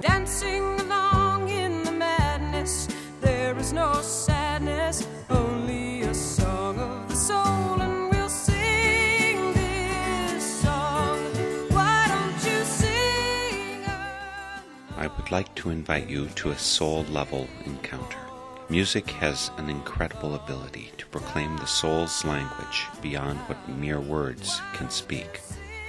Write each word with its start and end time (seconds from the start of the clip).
dancing 0.00 0.80
along 0.80 1.48
in 1.48 1.82
the 1.84 1.92
madness. 1.92 2.88
There 3.20 3.56
is 3.58 3.72
no 3.72 4.00
sadness, 4.00 5.06
only 5.28 6.02
a 6.02 6.14
song 6.14 6.78
of 6.78 7.08
the 7.08 7.14
soul, 7.14 7.80
and 7.80 8.10
we'll 8.10 8.28
sing 8.28 9.52
this 9.52 10.62
song. 10.62 11.18
Why 11.70 12.06
don't 12.08 12.52
you 12.52 12.64
sing? 12.64 13.84
I 14.96 15.06
would 15.06 15.30
like 15.30 15.54
to 15.56 15.70
invite 15.70 16.08
you 16.08 16.28
to 16.36 16.50
a 16.50 16.58
soul 16.58 17.04
level 17.04 17.46
encounter. 17.66 18.18
Music 18.70 19.10
has 19.10 19.50
an 19.58 19.68
incredible 19.68 20.36
ability 20.36 20.92
to 20.96 21.06
proclaim 21.06 21.56
the 21.56 21.66
soul's 21.66 22.24
language 22.24 22.86
beyond 23.02 23.38
what 23.40 23.68
mere 23.68 24.00
words 24.00 24.60
can 24.74 24.88
speak. 24.88 25.40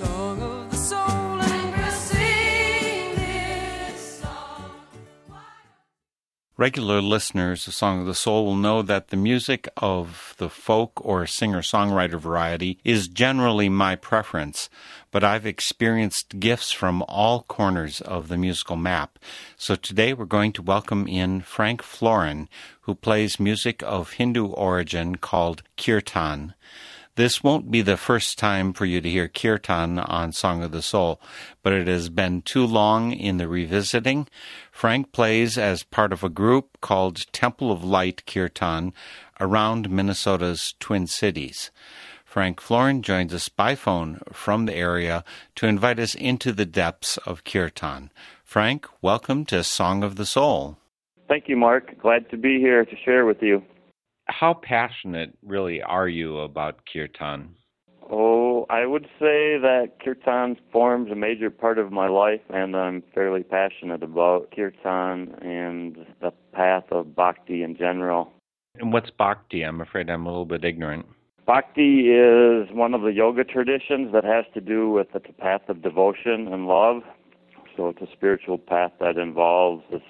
Song 0.00 0.42
of 0.42 0.70
the 0.70 0.76
soul. 0.76 1.20
Regular 6.60 7.00
listeners 7.00 7.66
of 7.66 7.72
Song 7.72 8.00
of 8.00 8.06
the 8.06 8.14
Soul 8.14 8.44
will 8.44 8.54
know 8.54 8.82
that 8.82 9.08
the 9.08 9.16
music 9.16 9.66
of 9.78 10.34
the 10.36 10.50
folk 10.50 10.92
or 11.02 11.26
singer 11.26 11.62
songwriter 11.62 12.20
variety 12.20 12.78
is 12.84 13.08
generally 13.08 13.70
my 13.70 13.96
preference, 13.96 14.68
but 15.10 15.24
I've 15.24 15.46
experienced 15.46 16.38
gifts 16.38 16.70
from 16.70 17.02
all 17.08 17.44
corners 17.44 18.02
of 18.02 18.28
the 18.28 18.36
musical 18.36 18.76
map. 18.76 19.18
So 19.56 19.74
today 19.74 20.12
we're 20.12 20.26
going 20.26 20.52
to 20.52 20.60
welcome 20.60 21.08
in 21.08 21.40
Frank 21.40 21.80
Florin, 21.82 22.46
who 22.82 22.94
plays 22.94 23.40
music 23.40 23.82
of 23.82 24.12
Hindu 24.12 24.48
origin 24.48 25.16
called 25.16 25.62
kirtan. 25.78 26.52
This 27.20 27.44
won't 27.44 27.70
be 27.70 27.82
the 27.82 27.98
first 27.98 28.38
time 28.38 28.72
for 28.72 28.86
you 28.86 29.02
to 29.02 29.10
hear 29.10 29.28
kirtan 29.28 29.98
on 29.98 30.32
Song 30.32 30.62
of 30.62 30.72
the 30.72 30.80
Soul, 30.80 31.20
but 31.62 31.74
it 31.74 31.86
has 31.86 32.08
been 32.08 32.40
too 32.40 32.64
long 32.64 33.12
in 33.12 33.36
the 33.36 33.46
revisiting. 33.46 34.26
Frank 34.72 35.12
plays 35.12 35.58
as 35.58 35.82
part 35.82 36.14
of 36.14 36.24
a 36.24 36.30
group 36.30 36.80
called 36.80 37.30
Temple 37.30 37.70
of 37.70 37.84
Light 37.84 38.24
Kirtan 38.24 38.94
around 39.38 39.90
Minnesota's 39.90 40.74
Twin 40.80 41.06
Cities. 41.06 41.70
Frank 42.24 42.58
Florin 42.58 43.02
joins 43.02 43.34
us 43.34 43.50
by 43.50 43.74
phone 43.74 44.22
from 44.32 44.64
the 44.64 44.74
area 44.74 45.22
to 45.56 45.66
invite 45.66 45.98
us 45.98 46.14
into 46.14 46.52
the 46.52 46.64
depths 46.64 47.18
of 47.26 47.44
kirtan. 47.44 48.10
Frank, 48.42 48.86
welcome 49.02 49.44
to 49.44 49.62
Song 49.62 50.02
of 50.02 50.16
the 50.16 50.24
Soul. 50.24 50.78
Thank 51.28 51.50
you, 51.50 51.58
Mark. 51.58 51.98
Glad 52.00 52.30
to 52.30 52.38
be 52.38 52.60
here 52.60 52.86
to 52.86 52.96
share 53.04 53.26
with 53.26 53.42
you. 53.42 53.62
How 54.30 54.54
passionate 54.54 55.36
really 55.42 55.82
are 55.82 56.08
you 56.08 56.38
about 56.38 56.78
kirtan? 56.90 57.56
Oh, 58.08 58.64
I 58.70 58.86
would 58.86 59.04
say 59.18 59.58
that 59.58 59.94
kirtan 60.02 60.56
forms 60.72 61.10
a 61.10 61.16
major 61.16 61.50
part 61.50 61.78
of 61.78 61.90
my 61.90 62.08
life, 62.08 62.40
and 62.48 62.76
I'm 62.76 63.02
fairly 63.12 63.42
passionate 63.42 64.02
about 64.04 64.52
kirtan 64.54 65.34
and 65.42 66.06
the 66.20 66.32
path 66.52 66.84
of 66.92 67.14
bhakti 67.14 67.64
in 67.64 67.76
general. 67.76 68.32
And 68.78 68.92
what's 68.92 69.10
bhakti? 69.10 69.62
I'm 69.62 69.80
afraid 69.80 70.08
I'm 70.08 70.26
a 70.26 70.30
little 70.30 70.46
bit 70.46 70.64
ignorant. 70.64 71.06
Bhakti 71.44 72.10
is 72.10 72.68
one 72.72 72.94
of 72.94 73.02
the 73.02 73.12
yoga 73.12 73.42
traditions 73.42 74.12
that 74.12 74.22
has 74.22 74.44
to 74.54 74.60
do 74.60 74.90
with 74.90 75.08
the 75.12 75.20
path 75.20 75.62
of 75.68 75.82
devotion 75.82 76.46
and 76.52 76.66
love. 76.66 77.02
So 77.76 77.88
it's 77.88 78.00
a 78.00 78.12
spiritual 78.12 78.58
path 78.58 78.92
that 79.00 79.16
involves 79.16 79.82
this 79.90 80.02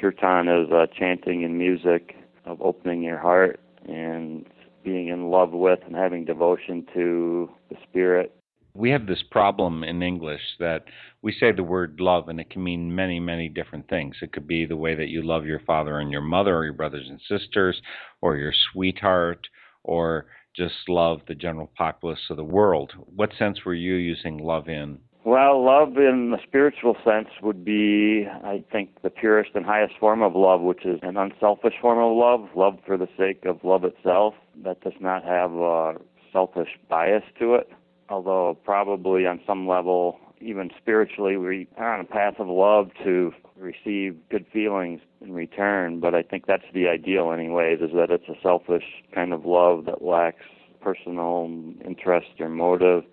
kirtan 0.00 0.48
is 0.48 0.72
uh, 0.72 0.86
chanting 0.86 1.44
and 1.44 1.56
music 1.56 2.16
of 2.44 2.60
opening 2.60 3.02
your 3.02 3.18
heart 3.18 3.59
and 3.88 4.46
being 4.84 5.08
in 5.08 5.30
love 5.30 5.52
with 5.52 5.80
and 5.86 5.94
having 5.94 6.24
devotion 6.24 6.86
to 6.94 7.50
the 7.70 7.76
spirit. 7.88 8.34
We 8.74 8.90
have 8.90 9.06
this 9.06 9.22
problem 9.30 9.82
in 9.82 10.02
English 10.02 10.40
that 10.58 10.84
we 11.22 11.32
say 11.32 11.52
the 11.52 11.64
word 11.64 11.98
love 12.00 12.28
and 12.28 12.40
it 12.40 12.50
can 12.50 12.62
mean 12.62 12.94
many, 12.94 13.18
many 13.18 13.48
different 13.48 13.88
things. 13.88 14.16
It 14.22 14.32
could 14.32 14.46
be 14.46 14.64
the 14.64 14.76
way 14.76 14.94
that 14.94 15.08
you 15.08 15.22
love 15.22 15.44
your 15.44 15.60
father 15.60 15.98
and 15.98 16.10
your 16.10 16.20
mother 16.20 16.56
or 16.56 16.64
your 16.64 16.72
brothers 16.72 17.08
and 17.08 17.20
sisters 17.28 17.80
or 18.20 18.36
your 18.36 18.52
sweetheart 18.72 19.46
or 19.82 20.26
just 20.56 20.88
love 20.88 21.20
the 21.26 21.34
general 21.34 21.70
populace 21.76 22.20
of 22.30 22.36
the 22.36 22.44
world. 22.44 22.92
What 23.14 23.32
sense 23.38 23.64
were 23.64 23.74
you 23.74 23.94
using 23.94 24.38
love 24.38 24.68
in? 24.68 24.98
Well, 25.22 25.62
love 25.62 25.98
in 25.98 26.30
the 26.30 26.38
spiritual 26.42 26.96
sense 27.04 27.28
would 27.42 27.62
be, 27.62 28.26
I 28.26 28.64
think, 28.72 29.02
the 29.02 29.10
purest 29.10 29.50
and 29.54 29.66
highest 29.66 29.98
form 30.00 30.22
of 30.22 30.34
love, 30.34 30.62
which 30.62 30.86
is 30.86 30.98
an 31.02 31.18
unselfish 31.18 31.74
form 31.80 31.98
of 31.98 32.16
love, 32.16 32.56
love 32.56 32.78
for 32.86 32.96
the 32.96 33.08
sake 33.18 33.44
of 33.44 33.62
love 33.62 33.84
itself, 33.84 34.34
that 34.64 34.80
does 34.80 34.94
not 34.98 35.22
have 35.24 35.52
a 35.52 35.96
selfish 36.32 36.70
bias 36.88 37.22
to 37.38 37.54
it. 37.54 37.70
Although, 38.08 38.56
probably 38.64 39.26
on 39.26 39.40
some 39.46 39.68
level, 39.68 40.18
even 40.40 40.70
spiritually, 40.80 41.36
we 41.36 41.68
are 41.76 41.94
on 41.94 42.00
a 42.00 42.04
path 42.04 42.36
of 42.38 42.48
love 42.48 42.90
to 43.04 43.32
receive 43.58 44.16
good 44.30 44.46
feelings 44.50 45.02
in 45.20 45.34
return. 45.34 46.00
But 46.00 46.14
I 46.14 46.22
think 46.22 46.46
that's 46.46 46.64
the 46.72 46.88
ideal, 46.88 47.30
anyways, 47.30 47.80
is 47.82 47.90
that 47.94 48.10
it's 48.10 48.28
a 48.28 48.40
selfish 48.42 48.84
kind 49.14 49.34
of 49.34 49.44
love 49.44 49.84
that 49.84 50.02
lacks 50.02 50.46
personal 50.80 51.44
interest 51.84 52.40
or 52.40 52.48
motive 52.48 53.04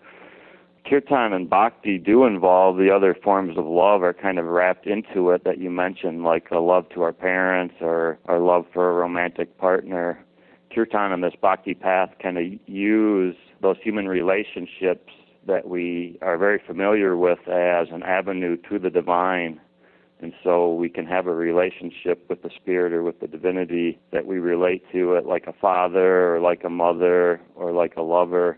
kirtan 0.89 1.33
and 1.33 1.49
bhakti 1.49 1.97
do 1.97 2.25
involve 2.25 2.77
the 2.77 2.89
other 2.89 3.15
forms 3.23 3.57
of 3.57 3.65
love 3.65 4.03
are 4.03 4.13
kind 4.13 4.39
of 4.39 4.45
wrapped 4.45 4.87
into 4.87 5.31
it 5.31 5.43
that 5.43 5.59
you 5.59 5.69
mentioned, 5.69 6.23
like 6.23 6.49
a 6.51 6.59
love 6.59 6.87
to 6.89 7.01
our 7.01 7.13
parents 7.13 7.75
or 7.81 8.17
our 8.25 8.39
love 8.39 8.65
for 8.73 8.89
a 8.89 8.93
romantic 8.93 9.57
partner. 9.57 10.23
Kirtan 10.73 11.11
and 11.11 11.23
this 11.23 11.33
bhakti 11.41 11.73
path 11.73 12.09
kind 12.21 12.37
of 12.37 12.45
use 12.67 13.35
those 13.61 13.77
human 13.83 14.07
relationships 14.07 15.11
that 15.45 15.67
we 15.67 16.17
are 16.21 16.37
very 16.37 16.61
familiar 16.65 17.15
with 17.15 17.39
as 17.47 17.87
an 17.91 18.03
avenue 18.03 18.57
to 18.69 18.77
the 18.77 18.89
divine. 18.89 19.59
And 20.19 20.33
so 20.43 20.73
we 20.73 20.89
can 20.89 21.05
have 21.05 21.27
a 21.27 21.33
relationship 21.33 22.25
with 22.27 22.41
the 22.41 22.49
spirit 22.55 22.91
or 22.91 23.03
with 23.03 23.19
the 23.19 23.27
divinity 23.27 23.99
that 24.11 24.25
we 24.25 24.39
relate 24.39 24.83
to 24.91 25.13
it 25.13 25.25
like 25.25 25.45
a 25.47 25.53
father 25.53 26.35
or 26.35 26.39
like 26.41 26.63
a 26.63 26.69
mother 26.69 27.39
or 27.55 27.71
like 27.71 27.95
a 27.97 28.01
lover 28.01 28.57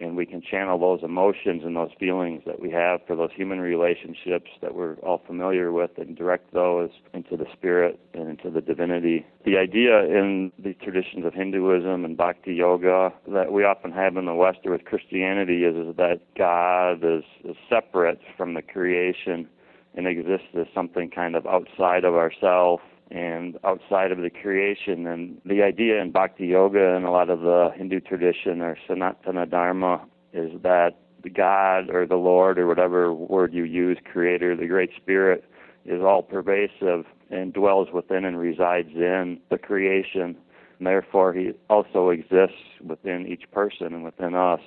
and 0.00 0.16
we 0.16 0.26
can 0.26 0.40
channel 0.40 0.78
those 0.78 1.00
emotions 1.02 1.62
and 1.64 1.76
those 1.76 1.90
feelings 1.98 2.42
that 2.46 2.60
we 2.60 2.70
have 2.70 3.00
for 3.06 3.14
those 3.14 3.30
human 3.34 3.60
relationships 3.60 4.50
that 4.62 4.74
we're 4.74 4.94
all 4.96 5.22
familiar 5.26 5.72
with 5.72 5.90
and 5.98 6.16
direct 6.16 6.52
those 6.52 6.90
into 7.12 7.36
the 7.36 7.46
spirit 7.52 8.00
and 8.14 8.28
into 8.28 8.50
the 8.50 8.60
divinity. 8.60 9.26
The 9.44 9.58
idea 9.58 10.04
in 10.04 10.52
the 10.58 10.74
traditions 10.74 11.24
of 11.26 11.34
Hinduism 11.34 12.04
and 12.04 12.16
Bhakti 12.16 12.54
Yoga 12.54 13.12
that 13.28 13.52
we 13.52 13.64
often 13.64 13.92
have 13.92 14.16
in 14.16 14.24
the 14.24 14.34
West 14.34 14.58
or 14.64 14.72
with 14.72 14.84
Christianity 14.84 15.64
is, 15.64 15.76
is 15.76 15.96
that 15.96 16.20
God 16.36 17.04
is, 17.04 17.24
is 17.44 17.56
separate 17.68 18.20
from 18.36 18.54
the 18.54 18.62
creation 18.62 19.48
and 19.94 20.06
exists 20.06 20.48
as 20.58 20.66
something 20.74 21.10
kind 21.10 21.34
of 21.34 21.46
outside 21.46 22.04
of 22.04 22.14
ourselves 22.14 22.82
and 23.10 23.58
outside 23.64 24.12
of 24.12 24.18
the 24.18 24.30
creation. 24.30 25.06
And 25.06 25.40
the 25.44 25.62
idea 25.62 26.00
in 26.00 26.12
Bhakti 26.12 26.46
Yoga 26.46 26.94
and 26.94 27.04
a 27.04 27.10
lot 27.10 27.30
of 27.30 27.40
the 27.40 27.70
Hindu 27.76 28.00
tradition 28.00 28.60
or 28.60 28.76
Sanatana 28.88 29.50
Dharma 29.50 30.04
is 30.32 30.52
that 30.62 30.96
the 31.22 31.30
God 31.30 31.90
or 31.90 32.06
the 32.06 32.16
Lord 32.16 32.58
or 32.58 32.66
whatever 32.66 33.12
word 33.12 33.52
you 33.52 33.64
use, 33.64 33.98
Creator, 34.10 34.56
the 34.56 34.66
Great 34.66 34.90
Spirit, 34.96 35.44
is 35.84 36.00
all 36.02 36.22
pervasive 36.22 37.04
and 37.30 37.52
dwells 37.52 37.88
within 37.92 38.24
and 38.24 38.38
resides 38.38 38.90
in 38.94 39.40
the 39.50 39.58
creation. 39.58 40.36
And 40.78 40.86
therefore, 40.86 41.32
He 41.32 41.52
also 41.68 42.10
exists 42.10 42.62
within 42.82 43.26
each 43.26 43.50
person 43.50 43.88
and 43.88 44.04
within 44.04 44.34
us 44.34 44.60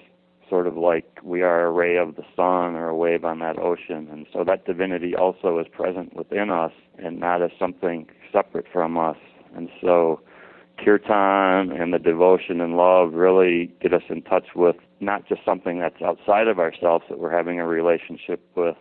sort 0.49 0.67
of 0.67 0.77
like 0.77 1.19
we 1.23 1.41
are 1.41 1.65
a 1.65 1.71
ray 1.71 1.97
of 1.97 2.15
the 2.15 2.23
sun 2.35 2.75
or 2.75 2.89
a 2.89 2.95
wave 2.95 3.23
on 3.25 3.39
that 3.39 3.57
ocean. 3.57 4.07
And 4.11 4.27
so 4.31 4.43
that 4.43 4.65
divinity 4.65 5.15
also 5.15 5.57
is 5.59 5.67
present 5.71 6.15
within 6.15 6.49
us 6.49 6.71
and 6.99 7.19
not 7.19 7.41
as 7.41 7.51
something 7.57 8.07
separate 8.33 8.65
from 8.73 8.97
us. 8.97 9.17
And 9.55 9.69
so 9.79 10.19
kirtan 10.83 11.71
and 11.71 11.93
the 11.93 11.99
devotion 11.99 12.59
and 12.59 12.75
love 12.75 13.13
really 13.13 13.71
get 13.81 13.93
us 13.93 14.01
in 14.09 14.23
touch 14.23 14.47
with 14.55 14.75
not 14.99 15.27
just 15.27 15.41
something 15.45 15.79
that's 15.79 16.01
outside 16.01 16.47
of 16.47 16.59
ourselves 16.59 17.05
that 17.09 17.19
we're 17.19 17.35
having 17.35 17.59
a 17.59 17.67
relationship 17.67 18.41
with, 18.55 18.75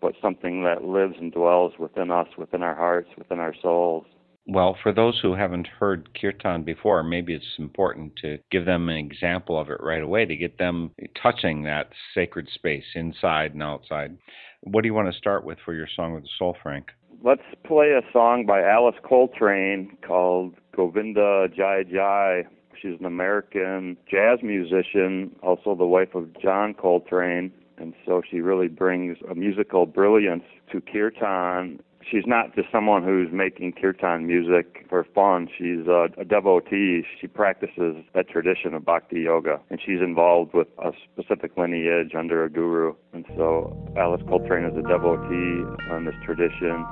but 0.00 0.14
something 0.20 0.64
that 0.64 0.84
lives 0.84 1.14
and 1.20 1.32
dwells 1.32 1.74
within 1.78 2.10
us, 2.10 2.28
within 2.36 2.62
our 2.62 2.74
hearts, 2.74 3.08
within 3.16 3.38
our 3.38 3.54
souls. 3.62 4.04
Well, 4.50 4.78
for 4.82 4.92
those 4.92 5.20
who 5.20 5.34
haven't 5.34 5.66
heard 5.66 6.08
kirtan 6.18 6.62
before, 6.62 7.02
maybe 7.02 7.34
it's 7.34 7.58
important 7.58 8.16
to 8.22 8.38
give 8.50 8.64
them 8.64 8.88
an 8.88 8.96
example 8.96 9.60
of 9.60 9.68
it 9.68 9.76
right 9.80 10.02
away 10.02 10.24
to 10.24 10.36
get 10.36 10.56
them 10.56 10.92
touching 11.22 11.64
that 11.64 11.90
sacred 12.14 12.48
space 12.54 12.84
inside 12.94 13.52
and 13.52 13.62
outside. 13.62 14.16
What 14.62 14.82
do 14.82 14.88
you 14.88 14.94
want 14.94 15.12
to 15.12 15.18
start 15.18 15.44
with 15.44 15.58
for 15.64 15.74
your 15.74 15.88
Song 15.94 16.16
of 16.16 16.22
the 16.22 16.28
Soul, 16.38 16.56
Frank? 16.62 16.86
Let's 17.24 17.42
play 17.66 17.90
a 17.90 18.02
song 18.12 18.46
by 18.46 18.62
Alice 18.62 18.94
Coltrane 19.02 19.96
called 20.06 20.54
Govinda 20.74 21.48
Jai 21.48 21.82
Jai. 21.82 22.44
She's 22.80 23.00
an 23.00 23.06
American 23.06 23.96
jazz 24.08 24.38
musician, 24.40 25.34
also 25.42 25.74
the 25.74 25.84
wife 25.84 26.14
of 26.14 26.28
John 26.40 26.74
Coltrane, 26.74 27.50
and 27.76 27.92
so 28.06 28.22
she 28.30 28.40
really 28.40 28.68
brings 28.68 29.18
a 29.28 29.34
musical 29.34 29.84
brilliance 29.84 30.44
to 30.70 30.80
kirtan 30.80 31.80
she's 32.10 32.24
not 32.26 32.54
just 32.54 32.68
someone 32.70 33.02
who's 33.02 33.28
making 33.32 33.72
kirtan 33.72 34.26
music 34.26 34.86
for 34.88 35.06
fun. 35.14 35.48
She's 35.56 35.86
a, 35.86 36.08
a 36.18 36.24
devotee. 36.24 37.02
She 37.20 37.26
practices 37.26 37.96
that 38.14 38.28
tradition 38.28 38.74
of 38.74 38.84
bhakti 38.84 39.20
yoga, 39.20 39.60
and 39.70 39.80
she's 39.84 40.00
involved 40.00 40.54
with 40.54 40.68
a 40.78 40.92
specific 41.12 41.52
lineage 41.56 42.14
under 42.16 42.44
a 42.44 42.50
guru. 42.50 42.94
And 43.12 43.24
so 43.36 43.76
Alice 43.96 44.22
Coltrane 44.28 44.64
is 44.64 44.76
a 44.76 44.86
devotee 44.88 45.64
on 45.90 46.04
this 46.04 46.14
tradition. 46.24 46.84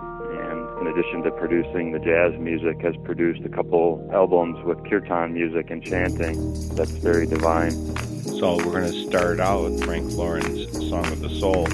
In 0.81 0.87
addition 0.89 1.23
to 1.23 1.31
producing 1.31 1.93
the 1.93 1.99
jazz 1.99 2.39
music, 2.39 2.81
has 2.83 2.95
produced 3.05 3.43
a 3.45 3.49
couple 3.49 4.09
albums 4.13 4.63
with 4.65 4.79
kirtan 4.89 5.33
music 5.33 5.71
and 5.71 5.83
chanting. 5.83 6.53
That's 6.75 6.91
very 6.91 7.27
divine. 7.27 7.71
So 7.71 8.57
we're 8.59 8.81
going 8.81 8.93
to 8.93 9.09
start 9.09 9.41
out 9.41 9.65
with 9.65 9.83
Frank 9.85 10.11
Florin's 10.13 10.71
Song 10.89 11.07
of 11.07 11.21
the 11.21 11.31
Soul 11.31 11.65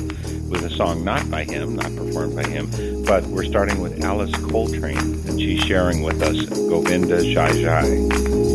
with 0.48 0.62
a 0.64 0.70
song 0.70 1.02
not 1.02 1.28
by 1.30 1.42
him, 1.44 1.74
not 1.74 1.94
performed 1.96 2.36
by 2.36 2.46
him, 2.46 2.70
but 3.04 3.24
we're 3.24 3.44
starting 3.44 3.80
with 3.80 4.04
Alice 4.04 4.34
Coltrane, 4.50 4.98
and 4.98 5.40
she's 5.40 5.60
sharing 5.64 6.02
with 6.02 6.22
us 6.22 6.46
Govinda 6.68 7.22
Jai 7.22 7.60
Jai. 7.60 8.51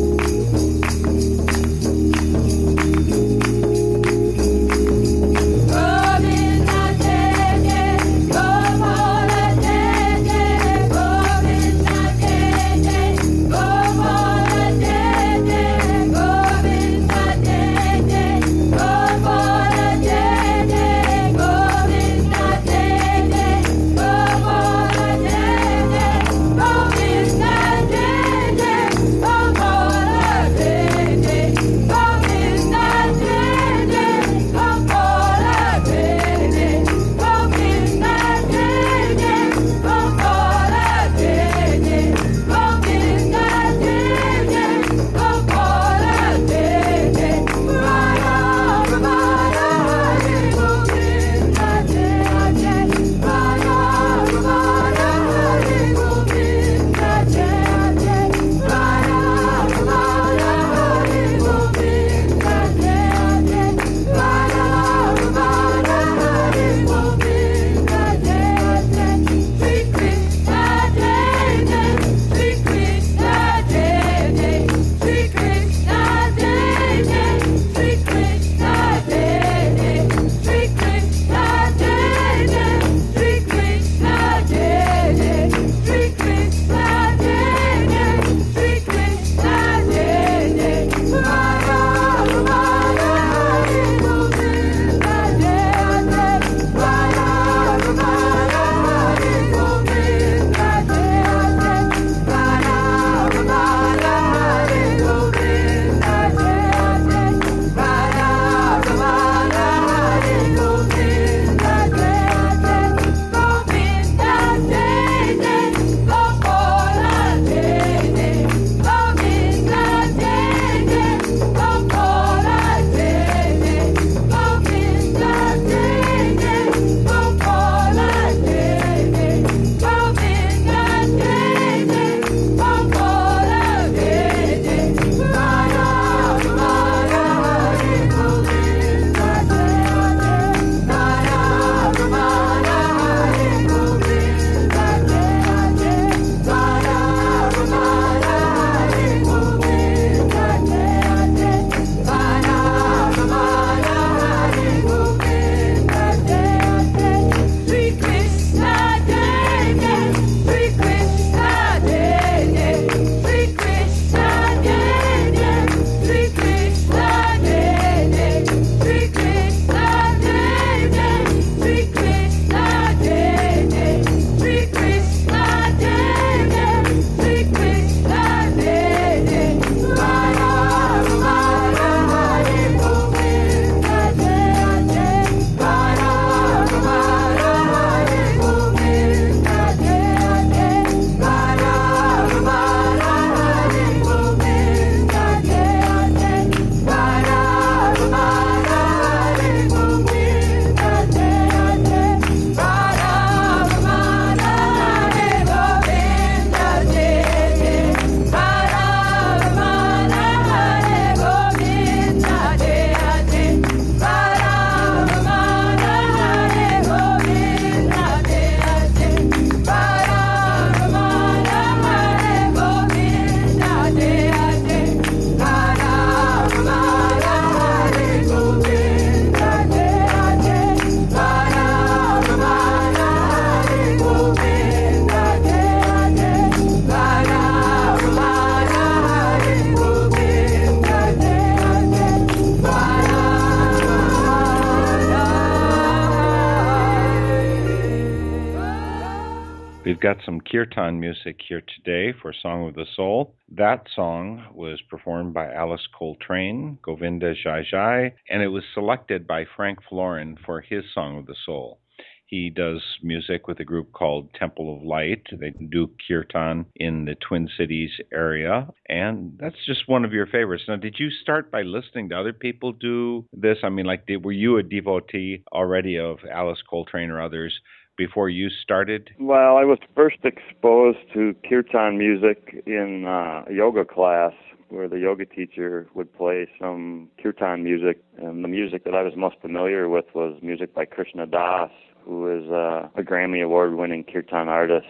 Kirtan 250.58 251.00
music 251.00 251.40
here 251.48 251.62
today 251.62 252.18
for 252.20 252.34
Song 252.34 252.68
of 252.68 252.74
the 252.74 252.88
Soul. 252.96 253.36
That 253.56 253.86
song 253.96 254.44
was 254.56 254.82
performed 254.90 255.32
by 255.32 255.54
Alice 255.54 255.88
Coltrane, 255.96 256.80
Govinda 256.82 257.36
Jai 257.36 257.62
Jai, 257.70 258.16
and 258.28 258.42
it 258.42 258.48
was 258.48 258.64
selected 258.74 259.28
by 259.28 259.46
Frank 259.56 259.78
Florin 259.88 260.36
for 260.44 260.62
his 260.62 260.84
Song 260.96 261.20
of 261.20 261.28
the 261.28 261.36
Soul. 261.46 261.80
He 262.26 262.50
does 262.50 262.82
music 263.04 263.48
with 263.48 263.60
a 263.60 263.64
group 263.64 263.94
called 263.94 264.34
Temple 264.34 264.76
of 264.76 264.82
Light. 264.82 265.28
They 265.32 265.52
do 265.52 265.92
kirtan 266.08 266.66
in 266.76 267.06
the 267.06 267.16
Twin 267.16 267.48
Cities 267.56 267.92
area, 268.12 268.68
and 268.90 269.38
that's 269.40 269.64
just 269.68 269.88
one 269.88 270.04
of 270.04 270.12
your 270.12 270.26
favorites. 270.26 270.64
Now, 270.68 270.78
did 270.78 270.96
you 270.98 271.12
start 271.12 271.52
by 271.52 271.62
listening 271.62 272.10
to 272.10 272.20
other 272.20 272.34
people 272.34 272.72
do 272.72 273.26
this? 273.32 273.60
I 273.64 273.70
mean, 273.70 273.86
like, 273.86 274.08
did, 274.08 274.26
were 274.26 274.32
you 274.32 274.58
a 274.58 274.64
devotee 274.64 275.44
already 275.54 276.00
of 276.00 276.18
Alice 276.30 276.64
Coltrane 276.68 277.12
or 277.12 277.22
others 277.22 277.54
before 277.98 278.30
you 278.30 278.50
started? 278.50 279.10
Well, 279.20 279.58
I 279.58 279.64
was 279.64 279.80
first 279.96 280.20
exposed 280.24 281.00
to 281.14 281.36
kirtan 281.48 281.98
music 281.98 282.64
in 282.66 283.06
uh, 283.06 283.44
a 283.50 283.54
yoga 283.54 283.84
class 283.84 284.34
where 284.70 284.88
the 284.88 285.00
yoga 285.00 285.26
teacher 285.26 285.88
would 285.94 286.14
play 286.14 286.48
some 286.60 287.10
kirtan 287.22 287.64
music, 287.64 288.04
and 288.18 288.44
the 288.44 288.50
music 288.50 288.84
that 288.84 288.94
I 288.94 289.02
was 289.02 289.14
most 289.16 289.38
familiar 289.42 289.88
with 289.90 290.06
was 290.14 290.38
music 290.42 290.74
by 290.74 290.86
Krishna 290.86 291.26
Das, 291.26 291.72
who 292.04 292.28
is 292.28 292.50
uh, 292.52 292.90
a 292.96 293.02
Grammy 293.02 293.44
Award 293.44 293.76
winning 293.76 294.04
kirtan 294.04 294.50
artist. 294.50 294.88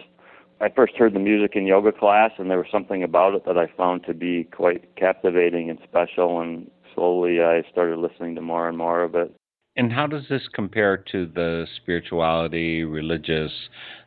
I 0.60 0.68
first 0.68 0.96
heard 0.96 1.14
the 1.14 1.20
music 1.20 1.52
in 1.54 1.66
yoga 1.66 1.92
class, 1.92 2.32
and 2.38 2.50
there 2.50 2.58
was 2.58 2.66
something 2.72 3.04
about 3.04 3.34
it 3.34 3.44
that 3.46 3.56
I 3.56 3.68
found 3.76 4.04
to 4.06 4.14
be 4.14 4.44
quite 4.44 4.96
captivating 4.96 5.70
and 5.70 5.78
special, 5.84 6.40
and 6.40 6.68
slowly 6.94 7.40
I 7.40 7.62
started 7.70 7.98
listening 7.98 8.34
to 8.34 8.40
more 8.40 8.68
and 8.68 8.76
more 8.76 9.02
of 9.02 9.14
it. 9.14 9.32
And 9.78 9.92
how 9.92 10.08
does 10.08 10.24
this 10.28 10.42
compare 10.52 10.96
to 11.12 11.26
the 11.26 11.64
spirituality, 11.76 12.82
religious, 12.82 13.52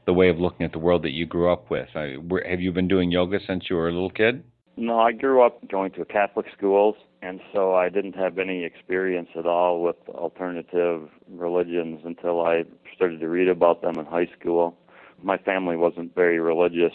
the 0.06 0.12
way 0.12 0.28
of 0.28 0.38
looking 0.38 0.66
at 0.66 0.74
the 0.74 0.80
world 0.80 1.02
that 1.04 1.12
you 1.12 1.26
grew 1.26 1.50
up 1.50 1.72
with? 1.72 1.88
I, 1.96 2.18
were, 2.18 2.44
have 2.46 2.60
you 2.60 2.74
been 2.74 2.90
doing 2.90 3.10
yoga 3.10 3.40
since 3.48 3.70
you 3.70 3.78
were 3.78 3.88
a 3.88 3.94
little 3.94 4.10
kid? 4.10 4.44
No, 4.76 5.00
I 5.00 5.14
grew 5.14 5.42
up 5.42 5.66
going 5.70 5.92
to 5.92 6.04
Catholic 6.04 6.48
schools, 6.58 6.96
and 7.22 7.40
so 7.54 7.74
I 7.74 7.88
didn't 7.88 8.18
have 8.18 8.38
any 8.38 8.66
experience 8.66 9.30
at 9.38 9.46
all 9.46 9.82
with 9.82 9.96
alternative 10.10 11.08
religions 11.30 12.02
until 12.04 12.42
I 12.42 12.64
started 12.94 13.22
to 13.22 13.30
read 13.30 13.48
about 13.48 13.82
them 13.82 13.98
in 13.98 14.06
high 14.06 14.28
school. 14.38 14.76
My 15.24 15.38
family 15.38 15.78
wasn't 15.78 16.14
very 16.14 16.40
religious 16.40 16.92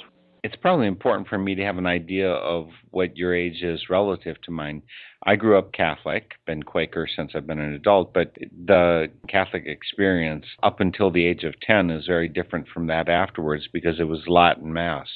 it's 0.47 0.55
probably 0.55 0.87
important 0.87 1.27
for 1.27 1.39
me 1.39 1.57
to 1.57 1.65
have 1.65 1.77
an 1.77 1.87
idea 1.87 2.31
of 2.31 2.69
what 2.91 3.17
your 3.17 3.35
age 3.35 3.65
is 3.65 3.91
relative 3.91 4.41
to 4.43 4.53
mine. 4.53 4.81
I 5.25 5.35
grew 5.35 5.59
up 5.59 5.73
Catholic, 5.73 6.35
been 6.47 6.63
Quaker 6.63 7.09
since 7.17 7.33
I've 7.35 7.49
been 7.49 7.59
an 7.59 7.75
adult, 7.75 8.15
but 8.15 8.37
the 8.65 9.09
Catholic 9.29 9.65
experience 9.67 10.45
up 10.63 10.79
until 10.79 11.11
the 11.11 11.27
age 11.27 11.43
of 11.43 11.59
10 11.63 11.91
is 11.91 12.07
very 12.07 12.29
different 12.29 12.69
from 12.69 12.87
that 12.87 13.09
afterwards 13.09 13.67
because 13.73 13.99
it 13.99 14.05
was 14.05 14.29
Latin 14.29 14.73
Mass. 14.73 15.09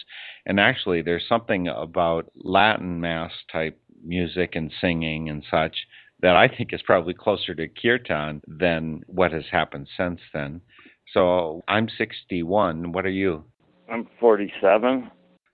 And 0.46 0.58
actually, 0.58 1.00
there's 1.00 1.28
something 1.28 1.68
about 1.68 2.28
Latin 2.34 3.00
Mass 3.00 3.30
type 3.52 3.80
music 4.04 4.56
and 4.56 4.72
singing 4.80 5.28
and 5.28 5.44
such 5.48 5.76
that 6.22 6.34
I 6.34 6.48
think 6.48 6.72
is 6.72 6.82
probably 6.82 7.14
closer 7.14 7.54
to 7.54 7.68
kirtan 7.68 8.42
than 8.48 9.02
what 9.06 9.30
has 9.30 9.44
happened 9.52 9.86
since 9.96 10.18
then. 10.32 10.60
So 11.14 11.62
I'm 11.68 11.88
61. 11.96 12.90
What 12.90 13.06
are 13.06 13.10
you? 13.10 13.44
I'm 13.88 14.08
47. 14.18 15.08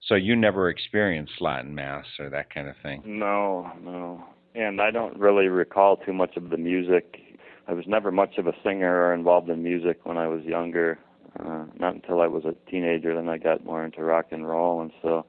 So 0.09 0.15
you 0.15 0.37
never 0.37 0.69
experienced 0.69 1.41
Latin 1.41 1.75
Mass 1.75 2.07
or 2.19 2.31
that 2.31 2.53
kind 2.53 2.69
of 2.69 2.77
thing? 2.83 3.03
No, 3.05 3.71
no. 3.83 4.25
And 4.55 4.81
I 4.81 4.91
don't 4.91 5.19
really 5.19 5.49
recall 5.49 5.97
too 5.97 6.13
much 6.13 6.37
of 6.37 6.51
the 6.51 6.57
music. 6.57 7.19
I 7.67 7.73
was 7.73 7.85
never 7.89 8.13
much 8.13 8.39
of 8.39 8.47
a 8.47 8.53
singer 8.65 9.03
or 9.03 9.13
involved 9.13 9.51
in 9.51 9.63
music 9.63 10.01
when 10.05 10.17
I 10.17 10.29
was 10.29 10.45
younger. 10.45 10.99
Uh, 11.39 11.65
not 11.79 11.95
until 11.95 12.21
I 12.21 12.29
was 12.29 12.45
a 12.45 12.55
teenager, 12.71 13.15
then 13.15 13.29
I 13.29 13.37
got 13.37 13.65
more 13.65 13.85
into 13.85 14.03
rock 14.03 14.27
and 14.31 14.49
roll, 14.49 14.81
and 14.81 14.91
so 15.03 15.27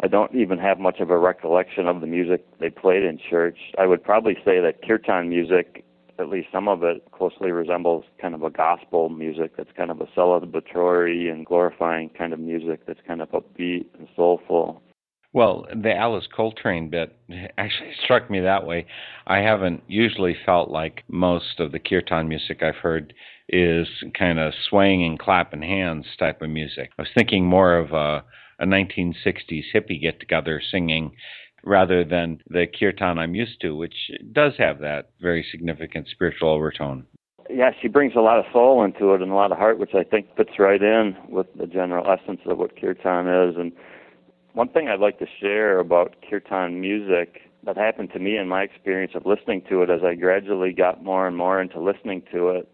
I 0.00 0.06
don't 0.06 0.32
even 0.34 0.58
have 0.58 0.78
much 0.78 1.00
of 1.00 1.10
a 1.10 1.18
recollection 1.18 1.88
of 1.88 2.00
the 2.00 2.06
music 2.06 2.46
they 2.60 2.70
played 2.70 3.02
in 3.02 3.18
church. 3.30 3.58
I 3.78 3.86
would 3.86 4.04
probably 4.04 4.34
say 4.44 4.60
that 4.60 4.82
kirtan 4.86 5.28
music 5.28 5.84
at 6.18 6.28
least 6.28 6.48
some 6.52 6.68
of 6.68 6.82
it 6.82 7.04
closely 7.12 7.50
resembles 7.50 8.04
kind 8.20 8.34
of 8.34 8.42
a 8.42 8.50
gospel 8.50 9.08
music 9.08 9.56
that's 9.56 9.70
kind 9.76 9.90
of 9.90 10.00
a 10.00 10.06
celebratory 10.16 11.30
and 11.30 11.46
glorifying 11.46 12.10
kind 12.10 12.32
of 12.32 12.40
music 12.40 12.86
that's 12.86 13.00
kind 13.06 13.20
of 13.20 13.30
upbeat 13.30 13.86
and 13.98 14.08
soulful. 14.14 14.82
Well, 15.32 15.66
the 15.74 15.92
Alice 15.92 16.28
Coltrane 16.34 16.90
bit 16.90 17.16
actually 17.58 17.92
struck 18.04 18.30
me 18.30 18.40
that 18.40 18.66
way. 18.66 18.86
I 19.26 19.38
haven't 19.38 19.82
usually 19.88 20.36
felt 20.46 20.70
like 20.70 21.02
most 21.08 21.58
of 21.58 21.72
the 21.72 21.80
kirtan 21.80 22.28
music 22.28 22.62
I've 22.62 22.76
heard 22.76 23.12
is 23.48 23.88
kind 24.16 24.38
of 24.38 24.54
swaying 24.68 25.04
and 25.04 25.18
clapping 25.18 25.62
hands 25.62 26.06
type 26.18 26.40
of 26.40 26.50
music. 26.50 26.90
I 26.98 27.02
was 27.02 27.10
thinking 27.14 27.44
more 27.44 27.76
of 27.76 27.92
a, 27.92 28.24
a 28.60 28.66
1960s 28.66 29.64
hippie 29.74 30.00
get 30.00 30.20
together 30.20 30.62
singing 30.70 31.12
rather 31.64 32.04
than 32.04 32.40
the 32.48 32.66
kirtan 32.66 33.18
I'm 33.18 33.34
used 33.34 33.60
to, 33.62 33.76
which 33.76 33.94
does 34.32 34.52
have 34.58 34.80
that 34.80 35.10
very 35.20 35.44
significant 35.50 36.08
spiritual 36.08 36.50
overtone. 36.50 37.06
Yeah, 37.50 37.70
she 37.80 37.88
brings 37.88 38.14
a 38.16 38.20
lot 38.20 38.38
of 38.38 38.46
soul 38.52 38.84
into 38.84 39.12
it 39.12 39.20
and 39.20 39.30
a 39.30 39.34
lot 39.34 39.52
of 39.52 39.58
heart, 39.58 39.78
which 39.78 39.94
I 39.94 40.02
think 40.02 40.34
fits 40.36 40.58
right 40.58 40.82
in 40.82 41.16
with 41.28 41.46
the 41.58 41.66
general 41.66 42.10
essence 42.10 42.40
of 42.46 42.58
what 42.58 42.80
kirtan 42.80 43.28
is. 43.28 43.56
And 43.56 43.72
one 44.54 44.68
thing 44.68 44.88
I'd 44.88 45.00
like 45.00 45.18
to 45.18 45.26
share 45.40 45.78
about 45.78 46.16
kirtan 46.28 46.80
music 46.80 47.40
that 47.64 47.76
happened 47.76 48.10
to 48.12 48.18
me 48.18 48.36
in 48.36 48.48
my 48.48 48.62
experience 48.62 49.12
of 49.14 49.26
listening 49.26 49.62
to 49.68 49.82
it 49.82 49.90
as 49.90 50.00
I 50.04 50.14
gradually 50.14 50.72
got 50.72 51.02
more 51.02 51.26
and 51.26 51.36
more 51.36 51.60
into 51.60 51.80
listening 51.80 52.22
to 52.32 52.48
it. 52.50 52.68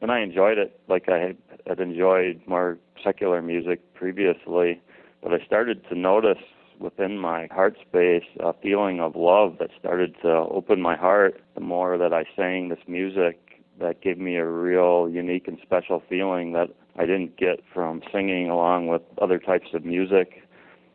And 0.00 0.10
I 0.10 0.20
enjoyed 0.20 0.58
it 0.58 0.78
like 0.88 1.08
I 1.08 1.34
had 1.66 1.80
enjoyed 1.80 2.40
more 2.46 2.78
secular 3.02 3.42
music 3.42 3.94
previously, 3.94 4.80
but 5.22 5.32
I 5.32 5.44
started 5.44 5.84
to 5.88 5.98
notice 5.98 6.42
within 6.78 7.18
my 7.18 7.46
heart 7.50 7.76
space 7.86 8.24
a 8.40 8.52
feeling 8.62 9.00
of 9.00 9.16
love 9.16 9.56
that 9.58 9.70
started 9.78 10.14
to 10.22 10.28
open 10.28 10.80
my 10.80 10.96
heart 10.96 11.40
the 11.54 11.60
more 11.60 11.98
that 11.98 12.12
I 12.12 12.24
sang 12.36 12.68
this 12.68 12.78
music 12.86 13.46
that 13.80 14.00
gave 14.00 14.18
me 14.18 14.36
a 14.36 14.46
real 14.46 15.08
unique 15.08 15.48
and 15.48 15.58
special 15.62 16.02
feeling 16.08 16.52
that 16.52 16.68
I 16.96 17.02
didn't 17.02 17.36
get 17.36 17.60
from 17.72 18.02
singing 18.12 18.48
along 18.48 18.88
with 18.88 19.02
other 19.20 19.38
types 19.38 19.68
of 19.74 19.84
music. 19.84 20.42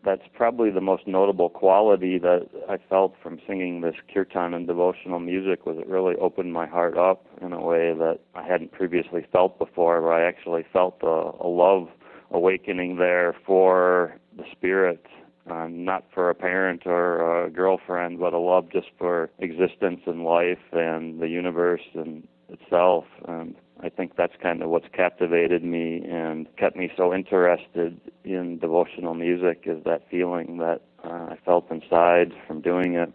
That's 0.03 0.23
probably 0.33 0.71
the 0.71 0.81
most 0.81 1.05
notable 1.05 1.49
quality 1.49 2.17
that 2.17 2.47
I 2.67 2.77
felt 2.89 3.13
from 3.21 3.39
singing 3.47 3.81
this 3.81 3.93
kirtan 4.11 4.55
and 4.55 4.65
devotional 4.65 5.19
music 5.19 5.67
was 5.67 5.77
it 5.77 5.85
really 5.87 6.15
opened 6.15 6.53
my 6.53 6.65
heart 6.65 6.97
up 6.97 7.27
in 7.39 7.53
a 7.53 7.61
way 7.61 7.93
that 7.93 8.19
I 8.33 8.43
hadn't 8.43 8.71
previously 8.71 9.25
felt 9.31 9.59
before 9.59 10.01
where 10.01 10.13
I 10.13 10.27
actually 10.27 10.65
felt 10.73 10.97
a, 11.03 11.31
a 11.39 11.47
love 11.47 11.87
awakening 12.31 12.95
there 12.95 13.35
for 13.45 14.15
the 14.35 14.43
spirit 14.51 15.05
uh, 15.49 15.67
not 15.69 16.05
for 16.13 16.29
a 16.29 16.35
parent 16.35 16.83
or 16.85 17.45
a 17.45 17.49
girlfriend, 17.49 18.19
but 18.19 18.33
a 18.33 18.39
love 18.39 18.69
just 18.71 18.87
for 18.97 19.29
existence 19.39 20.01
and 20.05 20.23
life 20.23 20.59
and 20.71 21.21
the 21.21 21.27
universe 21.27 21.81
and 21.93 22.27
itself. 22.49 23.05
And 23.27 23.55
I 23.81 23.89
think 23.89 24.15
that's 24.17 24.33
kind 24.41 24.61
of 24.61 24.69
what's 24.69 24.87
captivated 24.93 25.63
me 25.63 26.03
and 26.07 26.47
kept 26.57 26.75
me 26.75 26.91
so 26.95 27.13
interested 27.13 27.99
in 28.23 28.59
devotional 28.59 29.13
music 29.13 29.63
is 29.65 29.83
that 29.85 30.03
feeling 30.11 30.57
that 30.59 30.81
uh, 31.03 31.31
I 31.31 31.37
felt 31.43 31.71
inside 31.71 32.33
from 32.47 32.61
doing 32.61 32.95
it. 32.95 33.11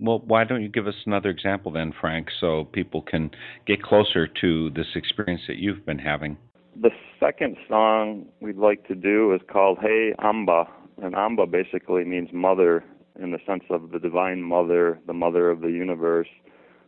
Well, 0.00 0.20
why 0.24 0.44
don't 0.44 0.62
you 0.62 0.68
give 0.68 0.86
us 0.86 0.94
another 1.06 1.28
example 1.28 1.72
then, 1.72 1.92
Frank, 2.00 2.28
so 2.40 2.64
people 2.72 3.02
can 3.02 3.30
get 3.66 3.82
closer 3.82 4.28
to 4.40 4.70
this 4.70 4.86
experience 4.94 5.42
that 5.48 5.56
you've 5.56 5.84
been 5.84 5.98
having? 5.98 6.36
The 6.80 6.90
second 7.18 7.56
song 7.68 8.26
we'd 8.40 8.56
like 8.56 8.86
to 8.86 8.94
do 8.94 9.34
is 9.34 9.40
called 9.50 9.78
Hey 9.80 10.14
Amba, 10.20 10.68
and 11.02 11.14
Amba 11.14 11.46
basically 11.46 12.04
means 12.04 12.30
mother 12.32 12.84
in 13.20 13.30
the 13.32 13.38
sense 13.46 13.64
of 13.70 13.90
the 13.90 13.98
divine 13.98 14.42
mother, 14.42 14.98
the 15.06 15.12
mother 15.12 15.50
of 15.50 15.60
the 15.60 15.70
universe. 15.70 16.28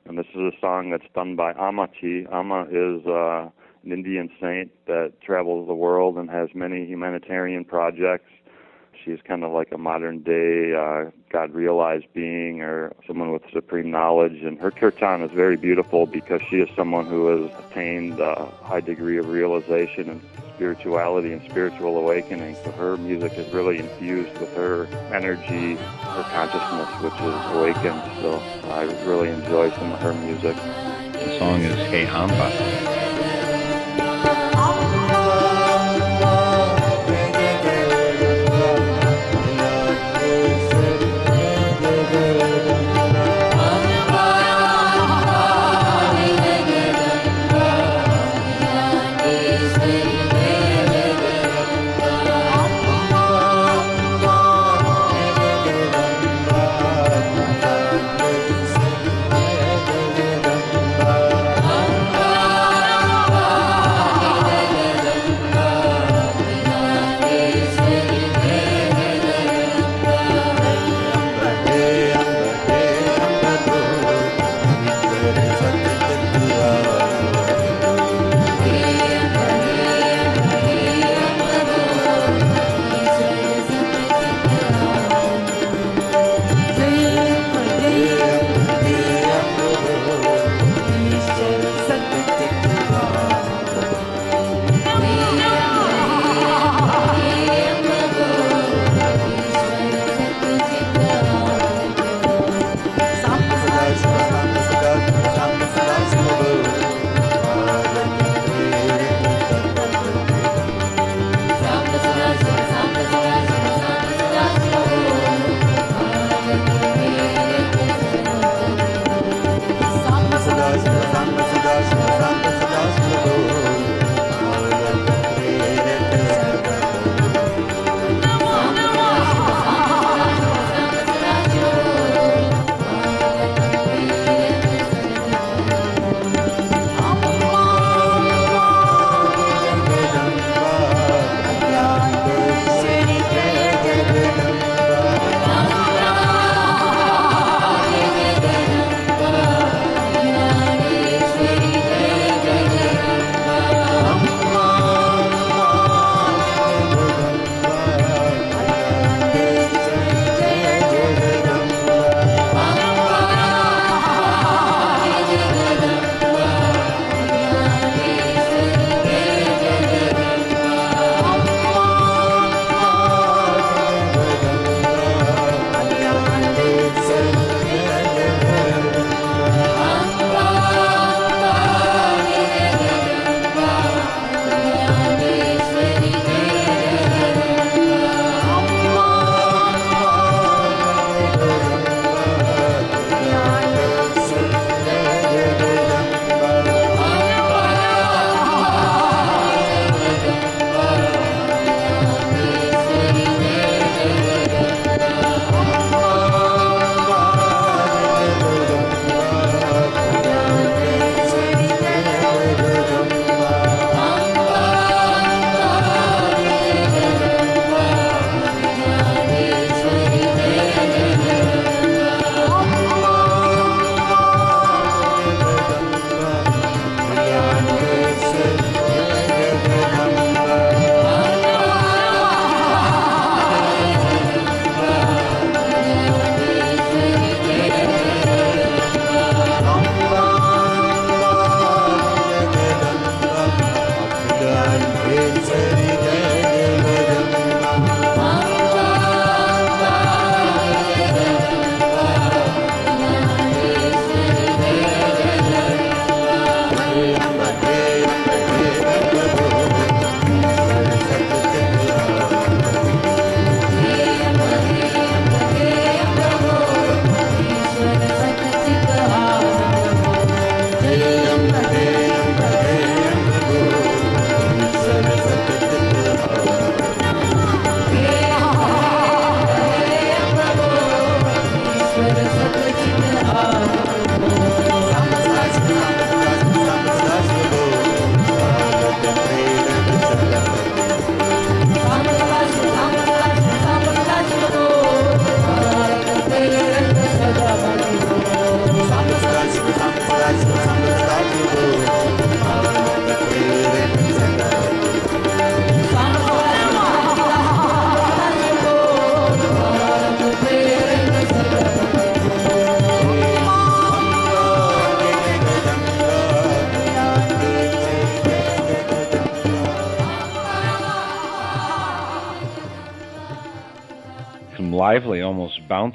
And 0.06 0.16
this 0.18 0.26
is 0.34 0.40
a 0.40 0.52
song 0.60 0.90
that's 0.90 1.12
done 1.14 1.36
by 1.36 1.52
Ammachi. 1.52 2.32
Amma 2.32 2.66
is 2.70 3.06
uh, 3.06 3.50
an 3.84 3.92
Indian 3.92 4.30
saint 4.40 4.70
that 4.86 5.20
travels 5.20 5.66
the 5.66 5.74
world 5.74 6.16
and 6.16 6.30
has 6.30 6.48
many 6.54 6.86
humanitarian 6.86 7.64
projects. 7.64 8.30
She's 9.04 9.18
kind 9.26 9.44
of 9.44 9.52
like 9.52 9.72
a 9.72 9.78
modern 9.78 10.22
day 10.22 10.74
uh, 10.74 11.10
God 11.32 11.54
realized 11.54 12.06
being 12.12 12.60
or 12.60 12.92
someone 13.06 13.32
with 13.32 13.42
supreme 13.52 13.90
knowledge. 13.90 14.42
And 14.42 14.58
her 14.58 14.70
kirtan 14.70 15.22
is 15.22 15.30
very 15.30 15.56
beautiful 15.56 16.06
because 16.06 16.40
she 16.50 16.56
is 16.56 16.68
someone 16.76 17.06
who 17.06 17.26
has 17.28 17.64
attained 17.64 18.20
a 18.20 18.46
high 18.62 18.80
degree 18.80 19.16
of 19.16 19.28
realization 19.28 20.10
and 20.10 20.20
spirituality 20.60 21.32
and 21.32 21.40
spiritual 21.50 21.96
awakening. 21.96 22.54
So 22.56 22.70
her 22.72 22.98
music 22.98 23.32
is 23.38 23.50
really 23.50 23.78
infused 23.78 24.38
with 24.38 24.54
her 24.56 24.84
energy, 25.10 25.76
her 25.76 26.22
consciousness, 26.24 27.02
which 27.02 27.14
is 27.14 27.56
awakened. 27.56 28.02
So 28.20 28.38
I 28.68 28.82
really 29.08 29.30
enjoy 29.30 29.70
some 29.70 29.90
of 29.90 30.00
her 30.00 30.12
music. 30.12 30.56
The 31.14 31.38
song 31.38 31.62
is 31.62 31.74
Hey 31.88 32.06
Amba. 32.06 32.89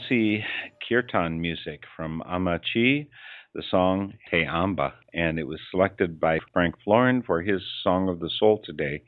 Bouncy 0.06 0.44
kirtan 0.88 1.42
music 1.42 1.84
from 1.96 2.22
Ammachi, 2.30 3.08
the 3.54 3.64
song 3.70 4.14
Hey 4.30 4.46
Amba, 4.46 4.94
and 5.14 5.40
it 5.40 5.48
was 5.48 5.60
selected 5.72 6.20
by 6.20 6.40
Frank 6.54 6.76
Florin 6.84 7.24
for 7.24 7.42
his 7.42 7.62
Song 7.84 8.10
of 8.10 8.20
the 8.20 8.30
Soul 8.40 8.62
today. 8.64 9.02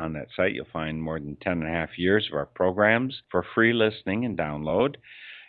On 0.00 0.12
that 0.12 0.28
site, 0.36 0.52
you'll 0.52 0.66
find 0.72 1.02
more 1.02 1.18
than 1.18 1.36
10 1.42 1.52
and 1.52 1.66
a 1.66 1.72
half 1.72 1.98
years 1.98 2.28
of 2.30 2.36
our 2.36 2.46
programs 2.46 3.22
for 3.30 3.44
free 3.54 3.72
listening 3.72 4.24
and 4.24 4.36
download. 4.36 4.96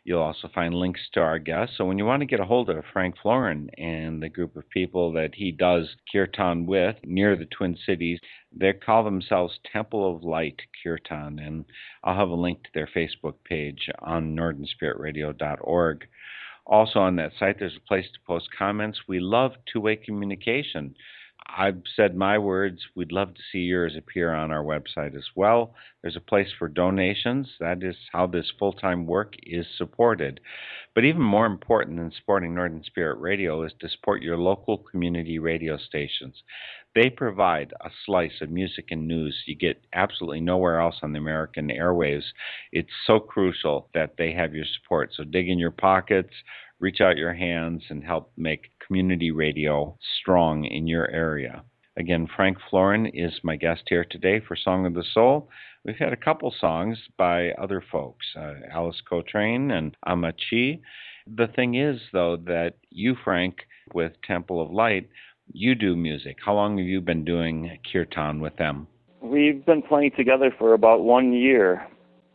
You'll 0.03 0.21
also 0.21 0.49
find 0.53 0.73
links 0.73 1.01
to 1.13 1.19
our 1.19 1.39
guests. 1.39 1.75
So 1.77 1.85
when 1.85 1.97
you 1.97 2.05
want 2.05 2.21
to 2.21 2.25
get 2.25 2.39
a 2.39 2.45
hold 2.45 2.69
of 2.69 2.83
Frank 2.91 3.15
Florin 3.21 3.69
and 3.77 4.21
the 4.21 4.29
group 4.29 4.55
of 4.55 4.69
people 4.69 5.11
that 5.13 5.35
he 5.35 5.51
does 5.51 5.95
kirtan 6.11 6.65
with 6.65 6.95
near 7.03 7.35
the 7.35 7.45
Twin 7.45 7.77
Cities, 7.85 8.19
they 8.51 8.73
call 8.73 9.03
themselves 9.03 9.59
Temple 9.71 10.15
of 10.15 10.23
Light 10.23 10.61
Kirtan. 10.83 11.39
And 11.39 11.65
I'll 12.03 12.15
have 12.15 12.29
a 12.29 12.35
link 12.35 12.63
to 12.63 12.69
their 12.73 12.89
Facebook 12.95 13.35
page 13.43 13.89
on 13.99 14.35
northernspiritradio.org. 14.35 16.07
Also 16.65 16.99
on 16.99 17.15
that 17.15 17.31
site, 17.39 17.57
there's 17.59 17.77
a 17.77 17.87
place 17.87 18.05
to 18.13 18.19
post 18.27 18.47
comments. 18.57 18.99
We 19.07 19.19
love 19.19 19.53
two-way 19.71 19.95
communication. 19.95 20.95
I've 21.57 21.81
said 21.95 22.15
my 22.15 22.37
words. 22.37 22.79
We'd 22.95 23.11
love 23.11 23.33
to 23.33 23.41
see 23.51 23.59
yours 23.59 23.95
appear 23.97 24.33
on 24.33 24.51
our 24.51 24.63
website 24.63 25.15
as 25.15 25.25
well. 25.35 25.73
There's 26.01 26.15
a 26.15 26.21
place 26.21 26.49
for 26.57 26.67
donations. 26.67 27.47
That 27.59 27.83
is 27.83 27.95
how 28.11 28.27
this 28.27 28.51
full 28.57 28.73
time 28.73 29.05
work 29.05 29.35
is 29.43 29.65
supported. 29.77 30.39
But 30.95 31.05
even 31.05 31.21
more 31.21 31.45
important 31.45 31.97
than 31.97 32.11
supporting 32.11 32.55
Northern 32.55 32.83
Spirit 32.83 33.19
Radio 33.19 33.63
is 33.63 33.73
to 33.79 33.89
support 33.89 34.21
your 34.21 34.37
local 34.37 34.77
community 34.77 35.39
radio 35.39 35.77
stations. 35.77 36.43
They 36.95 37.09
provide 37.09 37.73
a 37.81 37.89
slice 38.05 38.41
of 38.41 38.49
music 38.49 38.85
and 38.89 39.07
news 39.07 39.43
you 39.45 39.55
get 39.55 39.85
absolutely 39.93 40.41
nowhere 40.41 40.79
else 40.79 40.97
on 41.03 41.13
the 41.13 41.19
American 41.19 41.69
airwaves. 41.69 42.25
It's 42.71 42.89
so 43.05 43.19
crucial 43.19 43.89
that 43.93 44.15
they 44.17 44.33
have 44.33 44.55
your 44.55 44.65
support. 44.65 45.11
So 45.13 45.23
dig 45.23 45.49
in 45.49 45.59
your 45.59 45.71
pockets, 45.71 46.33
reach 46.79 47.01
out 47.01 47.17
your 47.17 47.33
hands, 47.33 47.83
and 47.89 48.03
help 48.03 48.31
make 48.37 48.71
community 48.85 49.31
radio 49.31 49.97
strong 50.19 50.65
in 50.65 50.87
your 50.87 51.09
area. 51.11 51.63
Again, 51.97 52.27
Frank 52.33 52.57
Florin 52.69 53.07
is 53.07 53.33
my 53.43 53.57
guest 53.57 53.83
here 53.87 54.05
today 54.09 54.39
for 54.39 54.55
Song 54.55 54.85
of 54.85 54.93
the 54.93 55.03
Soul. 55.13 55.49
We've 55.83 55.97
had 55.97 56.13
a 56.13 56.17
couple 56.17 56.53
songs 56.59 56.97
by 57.17 57.51
other 57.51 57.83
folks, 57.91 58.25
uh, 58.37 58.53
Alice 58.71 59.01
Coltrane 59.07 59.71
and 59.71 59.95
Ammachi. 60.07 60.81
The 61.27 61.47
thing 61.55 61.75
is, 61.75 61.99
though, 62.13 62.37
that 62.45 62.75
you, 62.89 63.15
Frank, 63.23 63.57
with 63.93 64.13
Temple 64.25 64.61
of 64.61 64.71
Light, 64.71 65.09
you 65.51 65.75
do 65.75 65.95
music. 65.95 66.37
How 66.45 66.53
long 66.53 66.77
have 66.77 66.87
you 66.87 67.01
been 67.01 67.25
doing 67.25 67.77
kirtan 67.91 68.39
with 68.39 68.55
them? 68.57 68.87
We've 69.21 69.65
been 69.65 69.81
playing 69.81 70.11
together 70.15 70.53
for 70.57 70.73
about 70.73 71.01
one 71.01 71.33
year. 71.33 71.85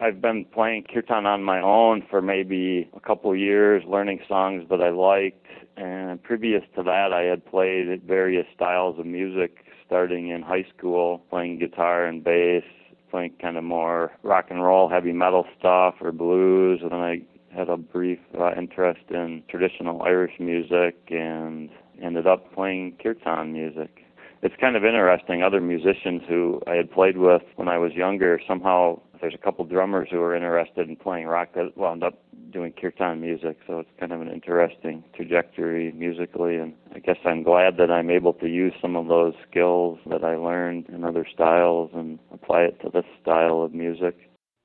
I've 0.05 0.21
been 0.21 0.45
playing 0.45 0.85
kirtan 0.93 1.25
on 1.25 1.43
my 1.43 1.63
own 1.63 2.03
for 2.11 2.21
maybe 2.21 2.91
a 2.95 3.01
couple 3.01 3.35
years, 3.35 3.83
learning 3.89 4.21
songs 4.29 4.69
that 4.69 4.83
I 4.83 4.91
liked. 4.91 5.47
And 5.79 6.23
previous 6.23 6.61
to 6.77 6.83
that, 6.83 7.15
I 7.15 7.23
had 7.23 7.47
played 7.47 8.03
various 8.07 8.45
styles 8.55 8.99
of 8.99 9.07
music, 9.07 9.65
starting 9.87 10.29
in 10.29 10.43
high 10.43 10.67
school, 10.77 11.23
playing 11.31 11.59
guitar 11.59 12.05
and 12.05 12.23
bass, 12.23 12.65
playing 13.11 13.33
kind 13.41 13.57
of 13.57 13.65
more 13.65 14.13
rock 14.23 14.49
and 14.51 14.63
roll, 14.63 14.91
heavy 14.91 15.13
metal 15.13 15.47
stuff, 15.59 15.95
or 16.03 16.13
blues. 16.13 16.81
And 16.83 16.93
then 16.93 17.01
I 17.01 17.23
had 17.57 17.71
a 17.71 17.79
brief 17.79 18.19
uh, 18.39 18.53
interest 18.59 19.05
in 19.09 19.43
traditional 19.49 20.03
Irish 20.03 20.39
music 20.39 20.97
and 21.09 21.71
ended 22.03 22.27
up 22.27 22.53
playing 22.53 22.99
kirtan 23.03 23.55
music. 23.55 24.05
It's 24.43 24.55
kind 24.61 24.77
of 24.77 24.85
interesting. 24.85 25.43
Other 25.43 25.63
musicians 25.63 26.21
who 26.29 26.61
I 26.67 26.75
had 26.75 26.91
played 26.91 27.17
with 27.17 27.41
when 27.57 27.69
I 27.69 27.79
was 27.79 27.93
younger, 27.95 28.39
somehow 28.47 29.01
there's 29.25 29.35
a 29.35 29.43
couple 29.43 29.65
drummers 29.65 30.09
who 30.11 30.21
are 30.21 30.37
interested 30.37 30.87
in 30.87 30.97
playing 30.97 31.27
rock 31.27 31.55
that 31.55 31.75
wound 31.79 32.05
up 32.05 32.23
doing 32.53 32.75
kirtan 32.79 33.23
music. 33.23 33.57
So 33.67 33.79
it's 33.79 33.89
kind 33.99 34.13
of 34.13 34.21
an 34.21 34.29
interesting 34.29 35.03
trajectory 35.17 35.93
musically. 35.93 36.57
And 36.57 36.75
I 36.95 36.99
guess 36.99 37.17
I'm 37.25 37.43
glad 37.43 37.79
that 37.79 37.91
I'm 37.91 38.11
able 38.11 38.35
to 38.35 38.47
use 38.47 38.75
some 38.83 38.97
of 38.97 39.09
those 39.09 39.33
skills 39.51 39.99
that 40.11 40.25
I 40.25 40.37
learned 40.37 40.91
in 40.91 41.05
other 41.05 41.27
styles 41.33 41.91
and 41.95 42.19
apply 42.35 42.65
it 42.65 42.79
to 42.83 42.91
this 42.93 43.07
style 43.23 43.63
of 43.63 43.73
music. 43.73 44.15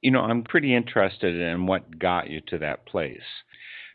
You 0.02 0.12
know, 0.12 0.20
I'm 0.20 0.44
pretty 0.44 0.76
interested 0.76 1.40
in 1.40 1.66
what 1.66 1.98
got 1.98 2.30
you 2.30 2.42
to 2.48 2.58
that 2.58 2.86
place. 2.86 3.22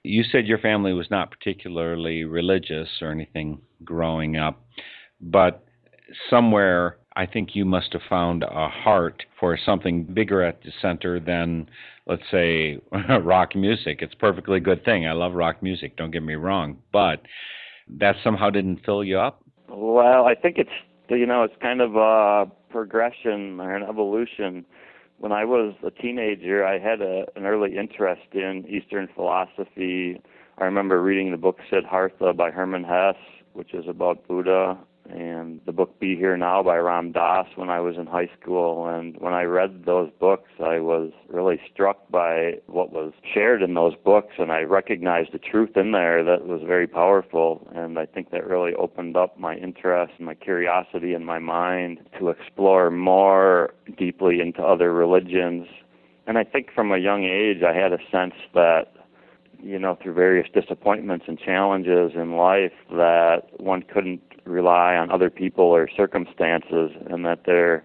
You 0.03 0.25
said 0.25 0.47
your 0.47 0.59
family 0.59 0.95
was 0.95 1.11
not 1.11 1.31
particularly 1.31 2.25
religious 2.25 2.89
or 3.03 3.11
anything 3.11 3.61
growing 3.85 4.39
up, 4.39 4.65
but 5.21 5.63
somewhere 6.31 6.97
I 7.17 7.27
think 7.27 7.55
you 7.55 7.65
must 7.65 7.93
have 7.93 8.03
found 8.09 8.43
a 8.43 8.69
heart 8.69 9.25
for 9.39 9.57
something 9.57 10.05
bigger 10.05 10.43
at 10.43 10.63
the 10.63 10.73
center 10.83 11.21
than, 11.21 11.69
let's 12.07 12.23
say, 12.31 12.79
rock 13.23 13.55
music. 13.55 13.99
It's 14.01 14.15
a 14.15 14.19
perfectly 14.19 14.61
good 14.61 14.85
thing. 14.85 15.07
I 15.07 15.13
love 15.13 15.35
rock 15.35 15.63
music, 15.63 15.97
don't 15.97 16.11
get 16.11 16.23
me 16.23 16.35
wrong, 16.35 16.79
but 16.93 17.23
that 17.89 18.17
somehow 18.25 18.51
didn't 18.51 18.85
fill 18.85 19.05
you 19.05 19.19
up? 19.19 19.43
Well, 19.69 20.27
I 20.27 20.35
think 20.35 20.59
it's, 20.59 20.71
you 21.09 21.27
know, 21.27 21.45
it's 21.45 21.55
kind 21.61 21.81
of 21.81 21.97
a 21.97 22.51
progression 22.71 23.61
or 23.61 23.77
an 23.77 23.83
evolution 23.83 24.65
when 25.19 25.33
I 25.33 25.45
was 25.45 25.75
a 25.85 25.91
teenager, 25.91 26.67
I 26.67 26.79
had 26.79 27.01
a, 27.01 27.25
an 27.37 27.47
early 27.47 27.77
interest 27.77 28.23
in 28.33 28.65
Eastern 28.69 29.09
philosophy. 29.15 30.21
I 30.59 30.65
remember 30.65 31.03
reading 31.03 31.31
the 31.31 31.37
book 31.37 31.59
Siddhartha 31.71 32.33
by 32.35 32.51
Hermann 32.51 32.85
Hesse, 32.85 33.17
which 33.53 33.75
is 33.75 33.85
about 33.89 34.27
Buddha, 34.27 34.79
and 35.11 35.61
the 35.67 35.73
book 35.73 35.99
Be 36.01 36.17
Here 36.17 36.37
Now 36.37 36.63
by 36.63 36.77
Ram 36.77 37.13
Dass 37.13 37.47
when 37.57 37.69
I 37.69 37.81
was 37.81 37.97
in 37.97 38.07
high 38.07 38.31
school. 38.41 38.87
And 38.89 39.17
when 39.19 39.35
I 39.35 39.43
read 39.43 39.85
those 39.85 40.11
books, 40.19 40.51
I 40.59 40.81
was 40.81 41.13
really 41.29 41.61
struck 41.73 42.09
by 42.11 42.55
what 42.67 42.93
was 42.93 43.13
shared 43.33 43.63
in 43.63 43.75
those 43.75 43.95
books, 44.05 44.35
and 44.39 44.51
I 44.51 44.63
recognized 44.63 45.33
the 45.33 45.39
truth 45.39 45.77
in 45.77 45.93
there 45.93 46.25
that 46.25 46.47
was 46.47 46.63
very 46.67 46.87
powerful. 46.87 47.67
And 47.75 47.99
I 47.99 48.07
think 48.07 48.31
that 48.31 48.47
really 48.47 48.75
opened 48.75 49.17
up 49.17 49.39
my 49.39 49.57
interest 49.57 50.15
and 50.17 50.27
my 50.27 50.35
curiosity 50.35 51.15
in 51.15 51.25
my 51.25 51.39
mind 51.39 52.01
to 52.19 52.31
explore 52.31 52.91
more 52.91 53.75
deeply 53.99 54.41
into 54.41 54.63
other 54.63 54.93
religions. 54.93 55.67
And 56.27 56.39
I 56.39 56.45
think 56.45 56.69
from 56.75 56.91
a 56.93 56.99
young 56.99 57.25
age, 57.25 57.63
I 57.63 57.75
had 57.75 57.93
a 57.93 57.99
sense 58.11 58.35
that 58.55 58.93
you 59.63 59.79
know, 59.79 59.97
through 60.03 60.13
various 60.13 60.47
disappointments 60.53 61.25
and 61.27 61.39
challenges 61.39 62.13
in 62.15 62.37
life, 62.37 62.73
that 62.91 63.45
one 63.57 63.81
couldn't 63.81 64.21
rely 64.45 64.97
on 64.97 65.11
other 65.11 65.31
people 65.31 65.65
or 65.65 65.89
circumstances, 65.97 66.91
and 67.11 67.25
that 67.25 67.41
there 67.47 67.85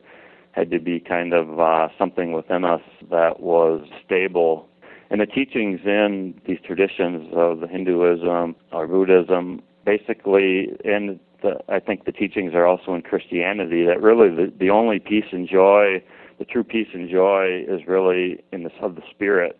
had 0.51 0.71
to 0.71 0.79
be 0.79 0.99
kind 0.99 1.33
of 1.33 1.59
uh, 1.59 1.87
something 1.97 2.33
within 2.33 2.65
us 2.65 2.81
that 3.09 3.39
was 3.39 3.87
stable. 4.05 4.67
And 5.09 5.21
the 5.21 5.25
teachings 5.25 5.81
in 5.85 6.39
these 6.45 6.59
traditions 6.65 7.31
of 7.35 7.61
Hinduism 7.69 8.55
or 8.71 8.87
Buddhism, 8.87 9.61
basically, 9.85 10.77
and 10.83 11.19
the, 11.41 11.59
I 11.69 11.79
think 11.79 12.05
the 12.05 12.11
teachings 12.11 12.53
are 12.53 12.65
also 12.65 12.93
in 12.93 13.01
Christianity, 13.01 13.85
that 13.85 14.01
really 14.01 14.29
the, 14.29 14.51
the 14.59 14.69
only 14.69 14.99
peace 14.99 15.25
and 15.31 15.47
joy, 15.47 16.03
the 16.37 16.45
true 16.45 16.63
peace 16.63 16.89
and 16.93 17.09
joy, 17.09 17.63
is 17.67 17.81
really 17.87 18.43
in 18.51 18.63
the 18.63 18.71
of 18.81 18.95
the 18.95 19.01
spirit 19.09 19.59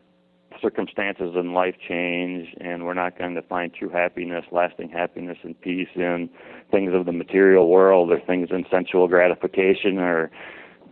circumstances 0.62 1.36
in 1.36 1.54
life 1.54 1.76
change 1.88 2.56
and 2.60 2.86
we're 2.86 2.94
not 2.94 3.18
going 3.18 3.36
to 3.36 3.42
find 3.42 3.74
true 3.74 3.90
happiness, 3.90 4.46
lasting 4.52 4.90
happiness 4.90 5.38
and 5.44 5.60
peace 5.60 5.90
in 5.96 6.30
things 6.72 6.94
of 6.94 7.06
the 7.06 7.12
material 7.12 7.70
world 7.70 8.12
or 8.12 8.20
things 8.20 8.50
in 8.52 8.66
sensual 8.72 9.08
gratification 9.08 9.98
or 9.98 10.32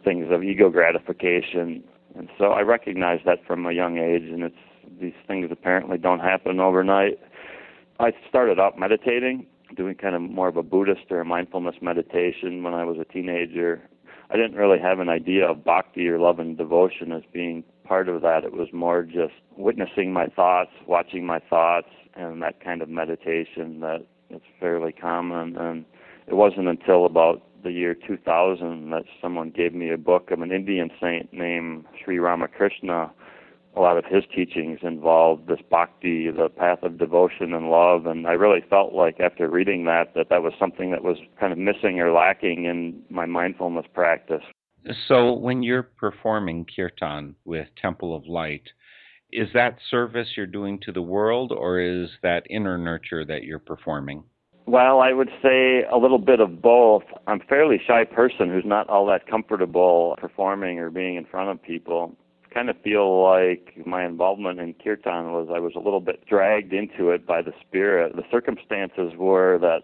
things 0.03 0.27
of 0.31 0.43
ego 0.43 0.69
gratification. 0.69 1.83
And 2.15 2.29
so 2.37 2.45
I 2.45 2.61
recognize 2.61 3.19
that 3.25 3.45
from 3.45 3.65
a 3.65 3.71
young 3.71 3.97
age 3.97 4.23
and 4.23 4.43
it's 4.43 4.55
these 4.99 5.13
things 5.27 5.49
apparently 5.51 5.97
don't 5.97 6.19
happen 6.19 6.59
overnight. 6.59 7.19
I 7.99 8.11
started 8.29 8.59
out 8.59 8.79
meditating, 8.79 9.45
doing 9.75 9.95
kind 9.95 10.15
of 10.15 10.21
more 10.21 10.47
of 10.47 10.57
a 10.57 10.63
Buddhist 10.63 11.11
or 11.11 11.21
a 11.21 11.25
mindfulness 11.25 11.75
meditation 11.81 12.63
when 12.63 12.73
I 12.73 12.83
was 12.83 12.97
a 12.99 13.05
teenager. 13.05 13.81
I 14.29 14.35
didn't 14.35 14.55
really 14.55 14.79
have 14.79 14.99
an 14.99 15.09
idea 15.09 15.49
of 15.49 15.63
bhakti 15.63 16.07
or 16.07 16.19
love 16.19 16.39
and 16.39 16.57
devotion 16.57 17.11
as 17.11 17.23
being 17.31 17.63
part 17.87 18.09
of 18.09 18.21
that. 18.21 18.43
It 18.43 18.53
was 18.53 18.67
more 18.73 19.03
just 19.03 19.33
witnessing 19.55 20.11
my 20.11 20.27
thoughts, 20.27 20.71
watching 20.85 21.25
my 21.25 21.39
thoughts, 21.39 21.89
and 22.15 22.41
that 22.41 22.63
kind 22.63 22.81
of 22.81 22.89
meditation 22.89 23.79
that 23.81 24.05
is 24.29 24.41
fairly 24.59 24.91
common. 24.91 25.55
And 25.57 25.85
it 26.27 26.33
wasn't 26.33 26.67
until 26.67 27.05
about 27.05 27.41
the 27.63 27.71
year 27.71 27.95
2000 27.95 28.89
that 28.91 29.03
someone 29.21 29.49
gave 29.49 29.73
me 29.73 29.91
a 29.91 29.97
book 29.97 30.31
of 30.31 30.41
an 30.41 30.51
Indian 30.51 30.89
saint 31.01 31.31
named 31.33 31.85
Sri 32.03 32.19
Ramakrishna. 32.19 33.11
A 33.75 33.79
lot 33.79 33.97
of 33.97 34.05
his 34.05 34.23
teachings 34.35 34.79
involved 34.81 35.47
this 35.47 35.59
bhakti, 35.69 36.31
the 36.31 36.49
path 36.49 36.79
of 36.81 36.97
devotion 36.97 37.53
and 37.53 37.69
love, 37.69 38.07
and 38.07 38.25
I 38.25 38.31
really 38.31 38.63
felt 38.67 38.93
like 38.93 39.19
after 39.19 39.47
reading 39.47 39.85
that 39.85 40.15
that 40.15 40.29
that 40.29 40.41
was 40.41 40.53
something 40.59 40.89
that 40.91 41.03
was 41.03 41.17
kind 41.39 41.53
of 41.53 41.59
missing 41.59 41.99
or 41.99 42.11
lacking 42.11 42.65
in 42.65 43.03
my 43.09 43.27
mindfulness 43.27 43.85
practice. 43.93 44.43
So, 45.07 45.33
when 45.33 45.63
you're 45.63 45.83
performing 45.83 46.65
kirtan 46.73 47.35
with 47.45 47.67
Temple 47.81 48.15
of 48.15 48.25
Light, 48.25 48.63
is 49.31 49.49
that 49.53 49.77
service 49.89 50.29
you're 50.37 50.45
doing 50.45 50.79
to 50.85 50.91
the 50.91 51.01
world, 51.01 51.51
or 51.51 51.79
is 51.79 52.09
that 52.23 52.47
inner 52.49 52.77
nurture 52.77 53.25
that 53.25 53.43
you're 53.43 53.59
performing? 53.59 54.23
Well, 54.65 54.99
I 54.99 55.13
would 55.13 55.29
say 55.41 55.83
a 55.91 55.97
little 55.97 56.19
bit 56.19 56.39
of 56.39 56.61
both. 56.61 57.03
I'm 57.25 57.41
a 57.41 57.45
fairly 57.45 57.81
shy 57.85 58.03
person 58.03 58.49
who's 58.49 58.65
not 58.65 58.89
all 58.89 59.05
that 59.07 59.27
comfortable 59.27 60.15
performing 60.19 60.79
or 60.79 60.89
being 60.89 61.15
in 61.15 61.25
front 61.25 61.49
of 61.49 61.61
people. 61.61 62.15
I 62.45 62.53
kind 62.53 62.69
of 62.69 62.75
feel 62.81 63.23
like 63.23 63.85
my 63.85 64.05
involvement 64.05 64.59
in 64.59 64.73
kirtan 64.73 65.31
was 65.31 65.49
I 65.53 65.59
was 65.59 65.73
a 65.75 65.79
little 65.79 66.01
bit 66.01 66.25
dragged 66.27 66.73
into 66.73 67.11
it 67.11 67.25
by 67.25 67.41
the 67.41 67.53
spirit. 67.65 68.15
The 68.15 68.23
circumstances 68.29 69.13
were 69.17 69.57
that 69.59 69.83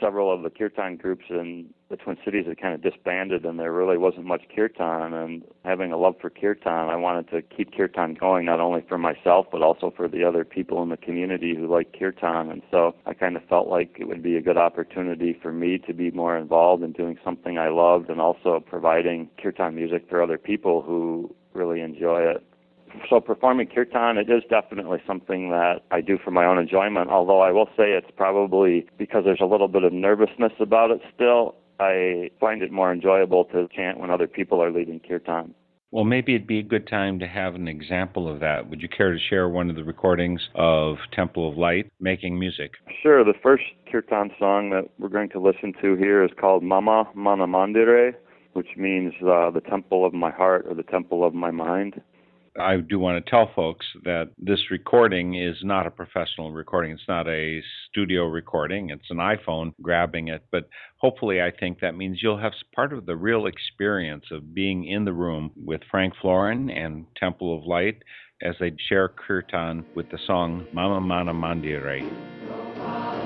several 0.00 0.32
of 0.32 0.42
the 0.42 0.50
kirtan 0.50 0.96
groups 0.96 1.24
in 1.30 1.66
the 1.88 1.96
Twin 1.96 2.16
Cities 2.24 2.46
had 2.46 2.60
kind 2.60 2.74
of 2.74 2.82
disbanded, 2.82 3.44
and 3.44 3.58
there 3.58 3.72
really 3.72 3.98
wasn't 3.98 4.26
much 4.26 4.42
kirtan. 4.54 5.12
And 5.12 5.42
having 5.64 5.92
a 5.92 5.96
love 5.96 6.14
for 6.20 6.30
kirtan, 6.30 6.88
I 6.88 6.96
wanted 6.96 7.28
to 7.30 7.42
keep 7.42 7.76
kirtan 7.76 8.14
going 8.14 8.44
not 8.44 8.60
only 8.60 8.84
for 8.88 8.98
myself 8.98 9.46
but 9.50 9.62
also 9.62 9.92
for 9.96 10.08
the 10.08 10.24
other 10.24 10.44
people 10.44 10.82
in 10.82 10.88
the 10.88 10.96
community 10.96 11.54
who 11.54 11.66
like 11.66 11.96
kirtan. 11.98 12.50
And 12.50 12.62
so 12.70 12.94
I 13.06 13.14
kind 13.14 13.36
of 13.36 13.44
felt 13.44 13.68
like 13.68 13.96
it 13.98 14.06
would 14.06 14.22
be 14.22 14.36
a 14.36 14.42
good 14.42 14.56
opportunity 14.56 15.38
for 15.40 15.52
me 15.52 15.78
to 15.86 15.92
be 15.92 16.10
more 16.10 16.36
involved 16.36 16.82
in 16.82 16.92
doing 16.92 17.18
something 17.24 17.58
I 17.58 17.68
loved, 17.68 18.10
and 18.10 18.20
also 18.20 18.60
providing 18.60 19.28
kirtan 19.42 19.74
music 19.74 20.06
for 20.08 20.22
other 20.22 20.38
people 20.38 20.82
who 20.82 21.34
really 21.54 21.80
enjoy 21.80 22.20
it 22.20 22.44
so 23.08 23.20
performing 23.20 23.66
kirtan, 23.66 24.16
it 24.18 24.30
is 24.30 24.42
definitely 24.48 24.98
something 25.06 25.50
that 25.50 25.80
I 25.90 26.00
do 26.00 26.18
for 26.22 26.30
my 26.30 26.44
own 26.44 26.58
enjoyment. 26.58 27.10
Although 27.10 27.40
I 27.40 27.52
will 27.52 27.68
say 27.76 27.92
it's 27.92 28.10
probably 28.16 28.86
because 28.98 29.24
there's 29.24 29.40
a 29.40 29.46
little 29.46 29.68
bit 29.68 29.84
of 29.84 29.92
nervousness 29.92 30.52
about 30.60 30.90
it 30.90 31.00
still. 31.14 31.56
I 31.78 32.30
find 32.38 32.62
it 32.62 32.70
more 32.70 32.92
enjoyable 32.92 33.44
to 33.46 33.66
chant 33.74 33.98
when 33.98 34.10
other 34.10 34.26
people 34.26 34.62
are 34.62 34.70
leading 34.70 35.00
kirtan. 35.00 35.54
Well, 35.92 36.04
maybe 36.04 36.36
it'd 36.36 36.46
be 36.46 36.60
a 36.60 36.62
good 36.62 36.86
time 36.86 37.18
to 37.18 37.26
have 37.26 37.56
an 37.56 37.66
example 37.66 38.32
of 38.32 38.38
that. 38.40 38.70
Would 38.70 38.80
you 38.80 38.88
care 38.88 39.12
to 39.12 39.18
share 39.18 39.48
one 39.48 39.70
of 39.70 39.76
the 39.76 39.82
recordings 39.82 40.40
of 40.54 40.98
Temple 41.12 41.48
of 41.50 41.56
Light 41.56 41.90
making 41.98 42.38
music? 42.38 42.72
Sure. 43.02 43.24
The 43.24 43.34
first 43.42 43.64
kirtan 43.90 44.30
song 44.38 44.70
that 44.70 44.84
we're 45.00 45.08
going 45.08 45.30
to 45.30 45.40
listen 45.40 45.72
to 45.82 45.96
here 45.96 46.22
is 46.22 46.30
called 46.38 46.62
Mama 46.62 47.08
Mana 47.14 47.48
Mandire, 47.48 48.14
which 48.52 48.68
means 48.76 49.14
uh, 49.22 49.50
the 49.50 49.62
temple 49.68 50.06
of 50.06 50.14
my 50.14 50.30
heart 50.30 50.64
or 50.68 50.74
the 50.74 50.84
temple 50.84 51.24
of 51.24 51.34
my 51.34 51.50
mind. 51.50 52.00
I 52.58 52.78
do 52.78 52.98
want 52.98 53.24
to 53.24 53.30
tell 53.30 53.50
folks 53.54 53.86
that 54.04 54.30
this 54.36 54.70
recording 54.70 55.34
is 55.34 55.56
not 55.62 55.86
a 55.86 55.90
professional 55.90 56.50
recording. 56.50 56.92
It's 56.92 57.02
not 57.08 57.28
a 57.28 57.62
studio 57.88 58.24
recording. 58.24 58.90
It's 58.90 59.10
an 59.10 59.18
iPhone 59.18 59.72
grabbing 59.80 60.28
it. 60.28 60.42
But 60.50 60.68
hopefully, 60.96 61.40
I 61.40 61.52
think 61.52 61.80
that 61.80 61.94
means 61.94 62.18
you'll 62.20 62.38
have 62.38 62.52
part 62.74 62.92
of 62.92 63.06
the 63.06 63.16
real 63.16 63.46
experience 63.46 64.24
of 64.32 64.52
being 64.52 64.84
in 64.84 65.04
the 65.04 65.12
room 65.12 65.52
with 65.64 65.82
Frank 65.90 66.14
Florin 66.20 66.70
and 66.70 67.06
Temple 67.16 67.56
of 67.56 67.64
Light 67.64 68.02
as 68.42 68.56
they 68.58 68.72
share 68.88 69.08
kirtan 69.08 69.84
with 69.94 70.10
the 70.10 70.18
song 70.26 70.66
Mama 70.72 71.00
Mana 71.00 71.32
Mandire. 71.32 73.19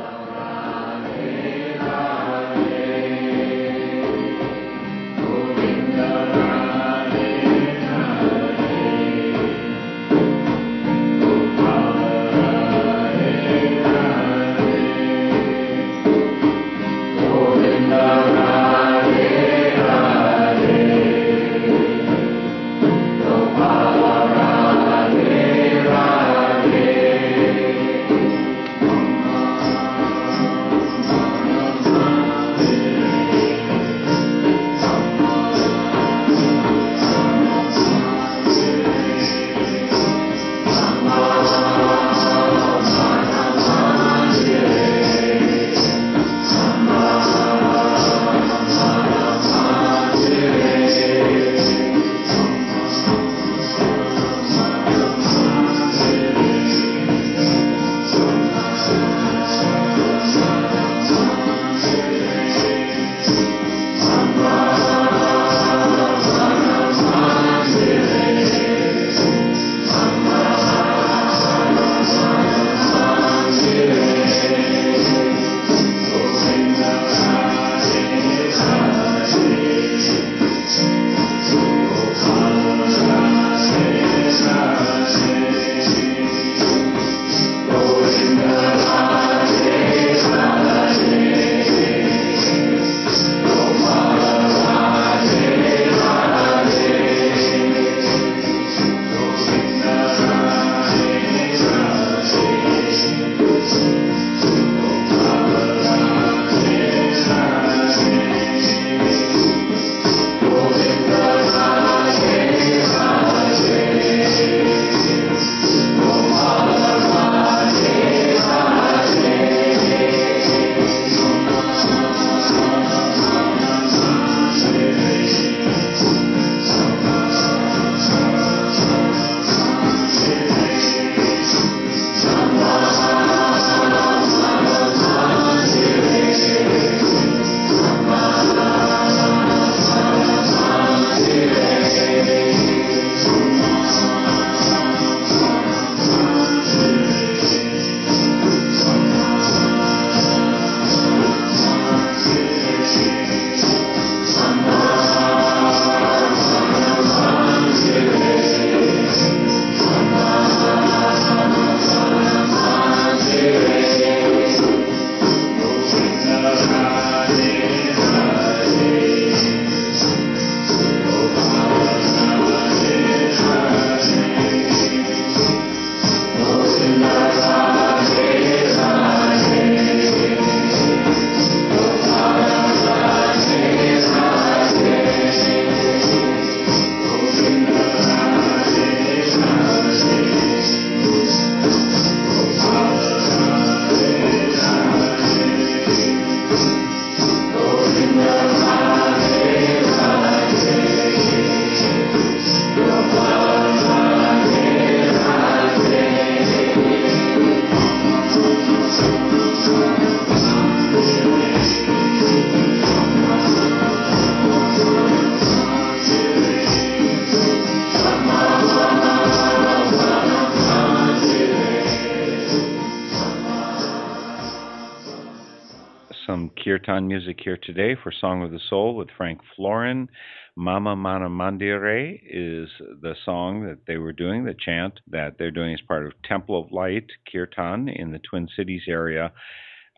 Music 227.03 227.41
here 227.43 227.59
today 227.61 227.97
for 228.01 228.13
Song 228.13 228.45
of 228.45 228.53
the 228.53 228.61
Soul 228.71 228.95
with 228.95 229.09
Frank 229.17 229.41
Florin. 229.57 230.09
Mama 230.57 230.95
Mana 230.95 231.29
Mandire 231.29 232.21
is 232.23 232.69
the 233.01 233.17
song 233.25 233.67
that 233.67 233.87
they 233.87 233.97
were 233.97 234.13
doing, 234.13 234.45
the 234.45 234.55
chant 234.55 235.01
that 235.09 235.37
they're 235.37 235.51
doing 235.51 235.75
as 235.75 235.81
part 235.81 236.07
of 236.07 236.13
Temple 236.23 236.61
of 236.61 236.71
Light 236.71 237.11
Kirtan 237.31 237.89
in 237.89 238.13
the 238.13 238.21
Twin 238.21 238.49
Cities 238.57 238.83
area. 238.87 239.33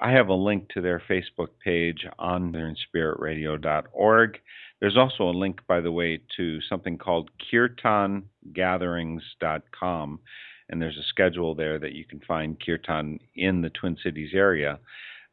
I 0.01 0.13
have 0.13 0.29
a 0.29 0.35
link 0.35 0.71
to 0.71 0.81
their 0.81 1.03
Facebook 1.09 1.49
page 1.63 2.07
on 2.19 2.53
spiritradio.org. 2.53 4.39
There's 4.81 4.97
also 4.97 5.25
a 5.25 5.39
link, 5.39 5.61
by 5.69 5.81
the 5.81 5.93
way, 5.93 6.23
to 6.39 6.61
something 6.63 6.97
called 6.97 7.31
kirtangatherings.com, 7.53 10.21
and 10.69 10.83
there's 10.83 10.99
a 10.99 11.05
schedule 11.09 11.55
there 11.55 11.79
that 11.79 11.93
you 11.93 12.07
can 12.07 12.21
find 12.21 12.59
kirtan 12.59 13.21
in 13.35 13.61
the 13.61 13.71
Twin 13.71 13.99
Cities 14.03 14.31
area. 14.35 14.79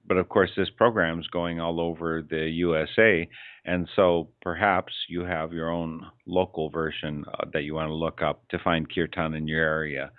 But 0.05 0.17
of 0.17 0.29
course, 0.29 0.51
this 0.55 0.69
program 0.69 1.19
is 1.19 1.27
going 1.27 1.59
all 1.59 1.79
over 1.79 2.21
the 2.21 2.49
USA, 2.49 3.27
and 3.65 3.87
so 3.95 4.29
perhaps 4.41 4.93
you 5.07 5.21
have 5.21 5.53
your 5.53 5.69
own 5.69 6.05
local 6.27 6.69
version 6.69 7.23
uh, 7.27 7.45
that 7.53 7.63
you 7.63 7.75
want 7.75 7.89
to 7.89 7.93
look 7.93 8.21
up 8.21 8.47
to 8.49 8.59
find 8.59 8.93
kirtan 8.93 9.33
in 9.33 9.47
your 9.47 9.63
area. 9.63 10.11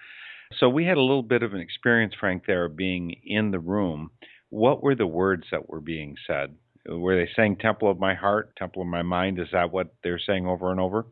So 0.59 0.69
we 0.69 0.87
had 0.87 0.97
a 0.97 1.03
little 1.03 1.23
bit 1.23 1.43
of 1.43 1.53
an 1.53 1.61
experience, 1.61 2.15
Frank, 2.19 2.45
there 2.47 2.69
being 2.69 3.15
in 3.25 3.51
the 3.51 3.59
room. 3.59 4.11
What 4.51 4.83
were 4.83 4.95
the 4.95 5.07
words 5.07 5.45
that 5.51 5.69
were 5.69 5.81
being 5.81 6.17
said? 6.27 6.55
Were 6.89 7.17
they 7.17 7.31
saying 7.35 7.57
Temple 7.57 7.91
of 7.91 7.99
my 7.99 8.15
heart, 8.15 8.55
Temple 8.57 8.83
of 8.83 8.89
my 8.89 9.03
mind? 9.03 9.39
Is 9.39 9.49
that 9.53 9.73
what 9.73 9.95
they're 10.03 10.21
saying 10.25 10.47
over 10.47 10.71
and 10.71 10.81
over? 10.81 11.07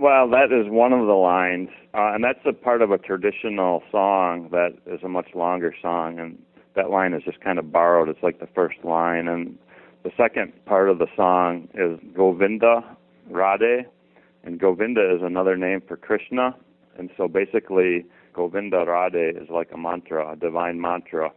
Well, 0.00 0.30
that 0.30 0.52
is 0.52 0.70
one 0.70 0.92
of 0.92 1.06
the 1.06 1.12
lines, 1.12 1.70
uh, 1.92 2.14
and 2.14 2.22
that's 2.22 2.38
a 2.46 2.52
part 2.52 2.82
of 2.82 2.92
a 2.92 2.98
traditional 2.98 3.82
song 3.90 4.48
that 4.52 4.76
is 4.86 5.00
a 5.02 5.08
much 5.08 5.30
longer 5.34 5.74
song, 5.82 6.20
and 6.20 6.38
that 6.74 6.90
line 6.90 7.12
is 7.12 7.22
just 7.24 7.40
kind 7.40 7.58
of 7.58 7.72
borrowed. 7.72 8.08
It's 8.08 8.22
like 8.22 8.40
the 8.40 8.48
first 8.54 8.78
line, 8.84 9.28
and 9.28 9.58
the 10.04 10.10
second 10.16 10.52
part 10.66 10.88
of 10.88 10.98
the 10.98 11.06
song 11.16 11.68
is 11.74 11.98
Govinda 12.14 12.96
Radhe, 13.30 13.84
and 14.44 14.58
Govinda 14.60 15.14
is 15.14 15.22
another 15.22 15.56
name 15.56 15.82
for 15.86 15.96
Krishna, 15.96 16.54
and 16.96 17.10
so 17.16 17.28
basically 17.28 18.04
Govinda 18.34 18.84
Radhe 18.86 19.40
is 19.42 19.48
like 19.50 19.70
a 19.72 19.78
mantra, 19.78 20.32
a 20.32 20.36
divine 20.36 20.80
mantra 20.80 21.32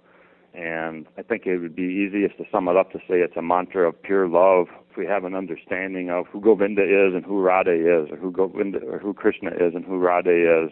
and 0.53 1.07
I 1.17 1.21
think 1.21 1.45
it 1.45 1.59
would 1.59 1.75
be 1.75 1.83
easiest 1.83 2.37
to 2.37 2.43
sum 2.51 2.67
it 2.67 2.75
up 2.75 2.91
to 2.91 2.99
say 2.99 3.19
it's 3.19 3.37
a 3.37 3.41
mantra 3.41 3.87
of 3.87 4.01
pure 4.01 4.27
love. 4.27 4.67
If 4.89 4.97
we 4.97 5.05
have 5.05 5.23
an 5.23 5.33
understanding 5.33 6.09
of 6.09 6.27
who 6.27 6.41
Govinda 6.41 6.83
is 6.83 7.13
and 7.13 7.23
who 7.23 7.41
Radhe 7.41 8.03
is, 8.03 8.11
or 8.11 8.17
who 8.17 8.31
Govinda 8.31 8.79
or 8.85 8.99
who 8.99 9.13
Krishna 9.13 9.51
is 9.51 9.73
and 9.73 9.85
who 9.85 9.99
Radhe 9.99 10.65
is, 10.65 10.71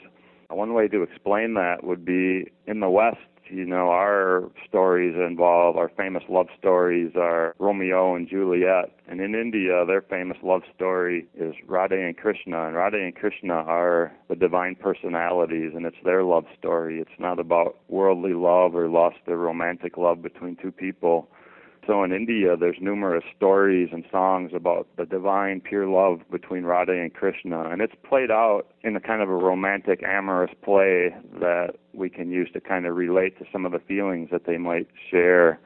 one 0.50 0.74
way 0.74 0.88
to 0.90 1.04
explain 1.04 1.54
that 1.54 1.84
would 1.84 2.04
be 2.04 2.52
in 2.68 2.80
the 2.82 2.90
West, 2.90 3.18
you 3.50 3.66
know, 3.66 3.90
our 3.90 4.50
stories 4.68 5.16
involve 5.16 5.78
our 5.78 5.90
famous 5.90 6.24
love 6.30 6.48
stories 6.58 7.14
are 7.16 7.56
Romeo 7.60 8.16
and 8.16 8.28
Juliet. 8.30 8.92
And 9.08 9.20
in 9.22 9.34
India, 9.34 9.86
their 9.86 10.02
famous 10.02 10.38
love 10.44 10.62
story 10.76 11.28
is 11.36 11.56
Radha 11.68 11.96
and 11.96 12.16
Krishna. 12.16 12.68
And 12.68 12.76
Radha 12.76 12.98
and 12.98 13.16
Krishna 13.16 13.54
are 13.54 14.12
the 14.30 14.36
divine 14.36 14.76
personalities, 14.76 15.72
and 15.76 15.86
it's 15.86 15.98
their 16.04 16.24
love 16.24 16.46
story. 16.58 17.00
It's 17.00 17.20
not 17.20 17.40
about 17.40 17.78
worldly 17.88 18.34
love 18.34 18.76
or 18.76 18.88
lust 18.88 19.18
or 19.28 19.38
romantic 19.38 19.98
love 19.98 20.22
between 20.22 20.56
two 20.56 20.72
people. 20.72 21.28
So 21.88 22.04
in 22.04 22.12
India, 22.12 22.56
there's 22.56 22.78
numerous 22.80 23.24
stories 23.36 23.90
and 23.92 24.04
songs 24.12 24.52
about 24.54 24.88
the 24.98 25.06
divine, 25.06 25.62
pure 25.62 25.88
love 25.88 26.20
between 26.30 26.64
Radha 26.64 26.92
and 26.92 27.14
Krishna, 27.14 27.70
and 27.70 27.82
it's 27.82 27.96
played 28.08 28.30
out 28.30 28.68
in 28.84 28.96
a 28.96 29.00
kind 29.00 29.22
of 29.22 29.30
a 29.30 29.36
romantic, 29.36 30.04
amorous 30.04 30.52
play 30.64 31.16
that 31.40 31.76
we 31.94 32.10
can 32.10 32.30
use 32.30 32.50
to 32.54 32.62
kind 32.62 32.86
of 32.86 32.96
relate 32.96 33.40
to 33.40 33.46
some 33.52 33.66
of 33.66 33.72
the 33.72 33.80
feelings 33.80 34.30
that 34.32 34.46
they 34.46 34.58
might 34.58 34.88
share. 35.10 35.60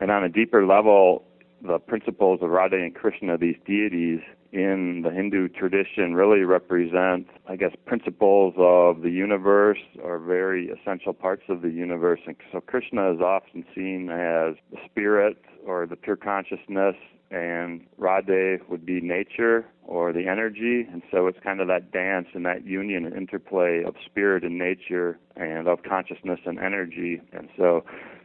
And 0.00 0.10
on 0.10 0.24
a 0.24 0.28
deeper 0.28 0.64
level, 0.64 1.24
the 1.60 1.78
principles 1.78 2.40
of 2.40 2.50
Radha 2.50 2.76
and 2.76 2.94
Krishna, 2.94 3.36
these 3.36 3.56
deities, 3.66 4.20
in 4.52 5.02
the 5.02 5.10
Hindu 5.10 5.48
tradition 5.48 6.14
really 6.14 6.42
represent, 6.44 7.26
I 7.46 7.56
guess, 7.56 7.72
principles 7.86 8.54
of 8.56 9.02
the 9.02 9.10
universe 9.10 9.78
or 10.02 10.18
very 10.18 10.68
essential 10.68 11.12
parts 11.12 11.42
of 11.48 11.60
the 11.60 11.70
universe. 11.70 12.20
And 12.26 12.36
so 12.50 12.60
Krishna 12.60 13.12
is 13.12 13.20
often 13.20 13.64
seen 13.74 14.08
as 14.10 14.54
the 14.70 14.78
spirit 14.86 15.36
or 15.66 15.86
the 15.86 15.96
pure 15.96 16.16
consciousness, 16.16 16.94
and 17.30 17.84
Radhe 18.00 18.66
would 18.70 18.86
be 18.86 19.02
nature 19.02 19.66
or 19.84 20.14
the 20.14 20.26
energy. 20.26 20.86
And 20.90 21.02
so 21.10 21.26
it's 21.26 21.38
kind 21.40 21.60
of 21.60 21.68
that 21.68 21.92
dance 21.92 22.28
and 22.32 22.46
that 22.46 22.64
union 22.64 23.04
and 23.04 23.14
interplay 23.14 23.82
of 23.84 23.96
spirit 24.06 24.44
and 24.44 24.58
nature 24.58 25.18
and 25.36 25.68
of 25.68 25.82
consciousness 25.82 26.40
and 26.46 26.58
energy. 26.58 27.20
And 27.32 27.50
so 27.58 27.84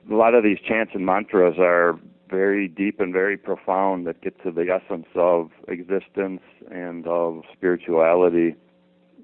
a 0.09 0.15
lot 0.15 0.35
of 0.35 0.43
these 0.43 0.59
chants 0.65 0.93
and 0.95 1.05
mantras 1.05 1.55
are 1.59 1.99
very 2.33 2.67
deep 2.67 2.99
and 2.99 3.13
very 3.13 3.37
profound 3.37 4.07
that 4.07 4.19
get 4.21 4.41
to 4.43 4.51
the 4.51 4.65
essence 4.71 5.05
of 5.15 5.51
existence 5.67 6.41
and 6.71 7.05
of 7.05 7.43
spirituality. 7.55 8.55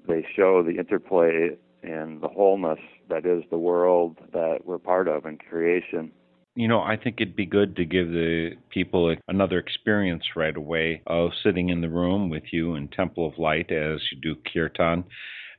They 0.06 0.24
show 0.36 0.62
the 0.62 0.78
interplay 0.78 1.56
and 1.82 2.20
the 2.20 2.28
wholeness 2.28 2.78
that 3.08 3.26
is 3.26 3.42
the 3.50 3.58
world 3.58 4.18
that 4.32 4.58
we're 4.64 4.78
part 4.78 5.08
of 5.08 5.26
in 5.26 5.38
creation. 5.38 6.12
You 6.54 6.68
know, 6.68 6.80
I 6.80 6.96
think 6.96 7.16
it'd 7.20 7.34
be 7.34 7.46
good 7.46 7.74
to 7.76 7.84
give 7.84 8.08
the 8.08 8.50
people 8.70 9.16
another 9.26 9.58
experience 9.58 10.24
right 10.36 10.56
away 10.56 11.02
of 11.06 11.30
sitting 11.42 11.70
in 11.70 11.80
the 11.80 11.88
room 11.88 12.28
with 12.28 12.44
you 12.52 12.76
in 12.76 12.88
Temple 12.88 13.26
of 13.26 13.38
Light 13.38 13.72
as 13.72 14.00
you 14.12 14.20
do 14.22 14.36
kirtan 14.52 15.04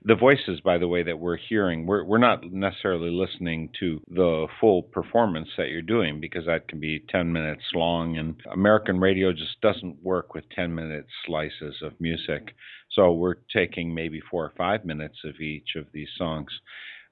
the 0.03 0.15
voices, 0.15 0.59
by 0.61 0.77
the 0.77 0.87
way, 0.87 1.03
that 1.03 1.19
we're 1.19 1.37
hearing, 1.37 1.85
we're 1.85 2.03
we're 2.03 2.17
not 2.17 2.43
necessarily 2.51 3.11
listening 3.11 3.69
to 3.79 4.01
the 4.09 4.47
full 4.59 4.81
performance 4.81 5.49
that 5.57 5.69
you're 5.69 5.81
doing 5.81 6.19
because 6.19 6.45
that 6.47 6.67
can 6.67 6.79
be 6.79 7.03
10 7.09 7.31
minutes 7.31 7.63
long, 7.75 8.17
and 8.17 8.35
American 8.51 8.99
radio 8.99 9.31
just 9.31 9.61
doesn't 9.61 10.01
work 10.01 10.33
with 10.33 10.43
10 10.55 10.73
minute 10.73 11.05
slices 11.25 11.75
of 11.83 11.93
music. 11.99 12.55
So 12.91 13.11
we're 13.11 13.35
taking 13.53 13.93
maybe 13.93 14.21
four 14.29 14.43
or 14.43 14.53
five 14.57 14.85
minutes 14.85 15.17
of 15.23 15.39
each 15.39 15.75
of 15.75 15.85
these 15.93 16.09
songs. 16.17 16.49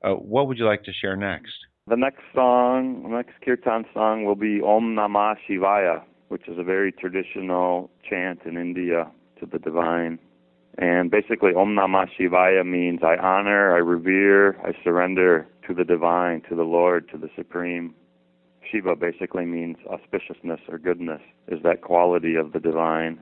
Uh, 0.04 0.14
what 0.14 0.48
would 0.48 0.58
you 0.58 0.66
like 0.66 0.84
to 0.86 0.94
share 0.94 1.16
next? 1.16 1.54
The 1.88 1.96
next 1.96 2.22
song, 2.34 3.04
the 3.04 3.10
next 3.10 3.34
kirtan 3.44 3.86
song, 3.94 4.26
will 4.26 4.36
be 4.36 4.62
Om 4.62 4.96
Namah 4.96 5.36
Shivaya, 5.48 6.04
which 6.30 6.48
is 6.48 6.58
a 6.58 6.64
very 6.64 6.92
traditional 6.92 7.92
chant 8.08 8.42
in 8.46 8.58
India 8.58 9.12
to 9.40 9.46
the 9.46 9.60
divine. 9.60 10.20
And 10.82 11.12
basically, 11.12 11.54
Om 11.54 11.76
Namah 11.76 12.08
Shivaya 12.18 12.66
means 12.66 13.02
I 13.04 13.18
honor, 13.18 13.76
I 13.76 13.80
revere, 13.80 14.58
I 14.66 14.72
surrender 14.82 15.46
to 15.68 15.74
the 15.74 15.84
divine, 15.84 16.42
to 16.48 16.56
the 16.56 16.64
Lord, 16.64 17.10
to 17.10 17.18
the 17.18 17.28
Supreme. 17.36 17.94
Shiva 18.72 18.96
basically 18.96 19.46
means 19.46 19.76
auspiciousness 19.92 20.60
or 20.70 20.78
goodness, 20.78 21.22
is 21.50 21.62
that 21.64 21.82
quality 21.82 22.36
of 22.36 22.54
the 22.54 22.62
divine. 22.62 23.20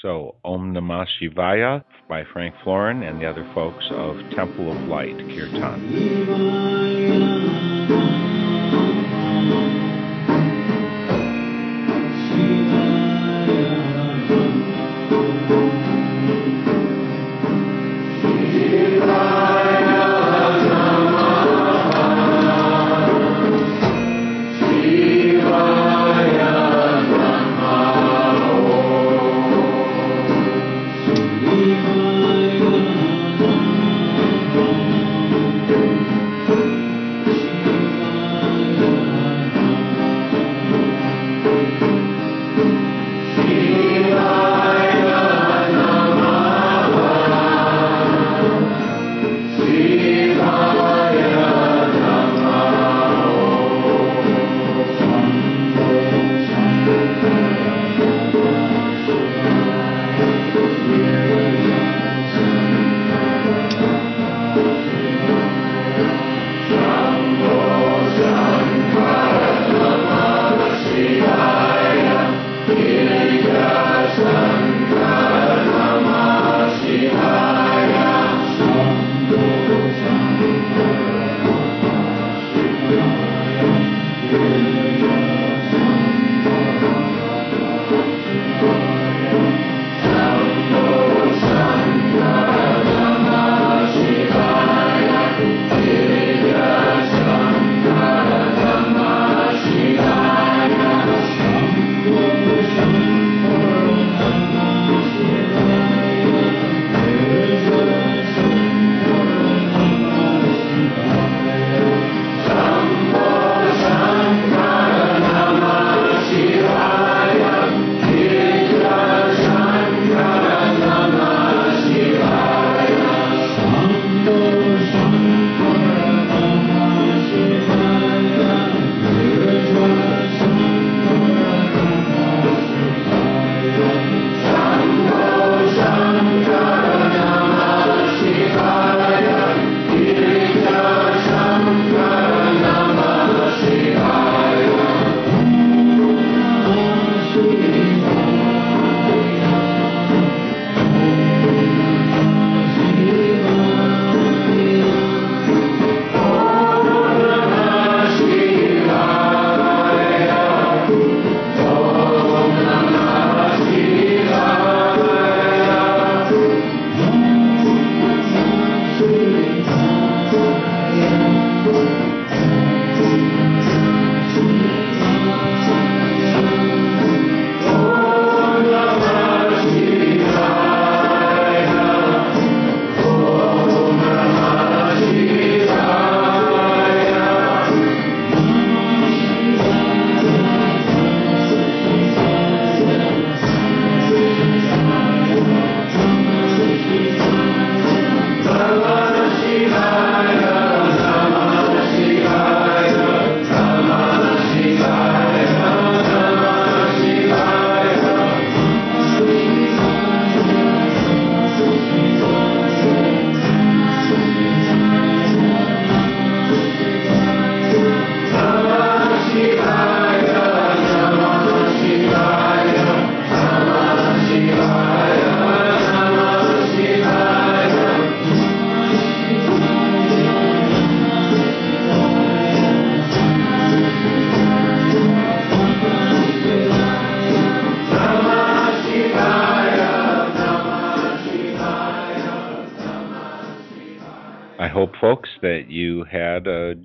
So, 0.00 0.36
Om 0.44 0.72
Namah 0.72 1.06
Shivaya 1.20 1.84
by 2.08 2.24
Frank 2.32 2.54
Florin 2.64 3.02
and 3.02 3.20
the 3.20 3.26
other 3.26 3.46
folks 3.54 3.84
of 3.90 4.16
Temple 4.34 4.70
of 4.72 4.88
Light, 4.88 5.18
Kirtan. 5.18 6.87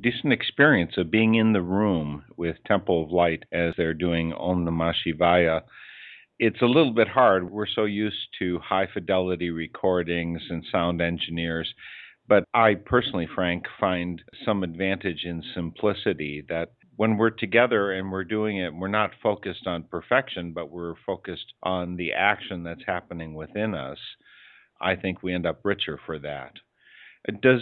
Decent 0.04 0.34
experience 0.34 0.92
of 0.98 1.10
being 1.10 1.36
in 1.36 1.54
the 1.54 1.62
room 1.62 2.26
with 2.36 2.58
Temple 2.68 3.04
of 3.04 3.12
Light 3.12 3.44
as 3.54 3.74
they're 3.78 3.94
doing 3.94 4.34
Om 4.34 4.66
Namah 4.66 4.94
Shivaya. 4.94 5.62
It's 6.40 6.62
a 6.62 6.66
little 6.66 6.92
bit 6.92 7.08
hard. 7.08 7.50
We're 7.50 7.66
so 7.66 7.86
used 7.86 8.28
to 8.40 8.60
high 8.60 8.88
fidelity 8.94 9.50
recordings 9.50 10.42
and 10.50 10.66
sound 10.70 11.02
engineers. 11.02 11.74
But 12.28 12.44
I 12.54 12.76
personally, 12.76 13.30
Frank, 13.34 13.64
find 13.80 14.22
some 14.46 14.64
advantage 14.64 15.24
in 15.24 15.42
simplicity 15.56 16.44
that 16.50 16.74
when 16.98 17.16
we're 17.18 17.30
together 17.30 17.94
and 17.94 18.12
we're 18.12 18.26
doing 18.26 18.58
it, 18.58 18.74
we're 18.74 18.90
not 18.90 19.12
focused 19.24 19.68
on 19.68 19.84
perfection, 19.90 20.52
but 20.52 20.70
we're 20.70 20.96
focused 21.06 21.54
on 21.64 21.96
the 21.96 22.12
action 22.12 22.64
that's 22.64 22.84
happening 22.86 23.36
within 23.36 23.74
us. 23.74 23.98
I 24.82 24.98
think 24.98 25.24
we 25.24 25.34
end 25.34 25.46
up 25.46 25.62
richer 25.64 25.98
for 26.06 26.20
that. 26.20 26.54
Does 27.42 27.62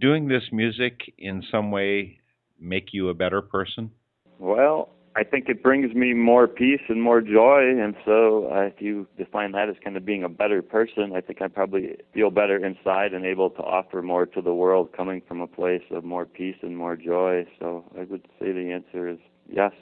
doing 0.00 0.28
this 0.28 0.44
music 0.52 1.12
in 1.18 1.42
some 1.50 1.70
way 1.70 2.18
make 2.58 2.92
you 2.92 3.08
a 3.10 3.14
better 3.14 3.42
person? 3.42 3.90
Well, 4.38 4.88
I 5.14 5.24
think 5.24 5.48
it 5.48 5.62
brings 5.62 5.94
me 5.94 6.14
more 6.14 6.48
peace 6.48 6.80
and 6.88 7.02
more 7.02 7.20
joy, 7.20 7.78
and 7.78 7.94
so 8.04 8.50
uh, 8.50 8.60
if 8.62 8.80
you 8.80 9.06
define 9.18 9.52
that 9.52 9.68
as 9.68 9.76
kind 9.84 9.96
of 9.96 10.06
being 10.06 10.24
a 10.24 10.28
better 10.28 10.62
person, 10.62 11.12
I 11.14 11.20
think 11.20 11.42
I 11.42 11.48
probably 11.48 11.96
feel 12.14 12.30
better 12.30 12.64
inside 12.64 13.12
and 13.12 13.26
able 13.26 13.50
to 13.50 13.62
offer 13.62 14.00
more 14.00 14.24
to 14.24 14.40
the 14.40 14.54
world, 14.54 14.90
coming 14.96 15.20
from 15.28 15.42
a 15.42 15.46
place 15.46 15.82
of 15.90 16.04
more 16.04 16.24
peace 16.24 16.56
and 16.62 16.76
more 16.76 16.96
joy. 16.96 17.44
So 17.60 17.84
I 17.98 18.04
would 18.04 18.26
say 18.40 18.52
the 18.52 18.72
answer 18.72 19.08
is 19.08 19.18
yes. 19.46 19.72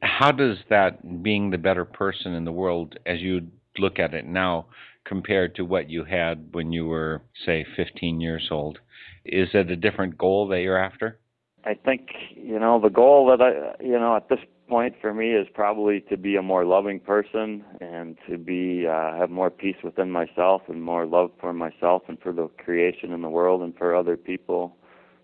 How 0.00 0.30
does 0.30 0.58
that 0.70 1.24
being 1.24 1.50
the 1.50 1.58
better 1.58 1.84
person 1.84 2.34
in 2.34 2.44
the 2.44 2.52
world, 2.52 2.96
as 3.04 3.20
you 3.20 3.48
look 3.78 3.98
at 3.98 4.14
it 4.14 4.26
now, 4.26 4.66
compared 5.08 5.54
to 5.56 5.64
what 5.64 5.88
you 5.88 6.04
had 6.04 6.48
when 6.52 6.70
you 6.70 6.86
were, 6.86 7.22
say, 7.46 7.66
15 7.76 8.20
years 8.20 8.48
old? 8.50 8.78
Is 9.24 9.48
it 9.54 9.70
a 9.70 9.76
different 9.76 10.18
goal 10.18 10.46
that 10.48 10.60
you're 10.60 10.82
after? 10.82 11.18
I 11.64 11.74
think, 11.74 12.08
you 12.34 12.58
know, 12.58 12.80
the 12.80 12.90
goal 12.90 13.26
that 13.26 13.42
I, 13.42 13.82
you 13.82 13.98
know, 13.98 14.14
at 14.14 14.28
this 14.28 14.38
point 14.68 14.94
for 15.00 15.14
me 15.14 15.30
is 15.30 15.46
probably 15.54 16.00
to 16.02 16.16
be 16.16 16.36
a 16.36 16.42
more 16.42 16.64
loving 16.64 17.00
person 17.00 17.64
and 17.80 18.16
to 18.28 18.36
be 18.36 18.86
uh, 18.86 19.16
have 19.16 19.30
more 19.30 19.50
peace 19.50 19.76
within 19.82 20.10
myself 20.10 20.62
and 20.68 20.82
more 20.82 21.06
love 21.06 21.30
for 21.40 21.52
myself 21.52 22.02
and 22.08 22.18
for 22.20 22.32
the 22.32 22.48
creation 22.62 23.12
in 23.12 23.22
the 23.22 23.30
world 23.30 23.62
and 23.62 23.76
for 23.76 23.94
other 23.94 24.16
people. 24.16 24.76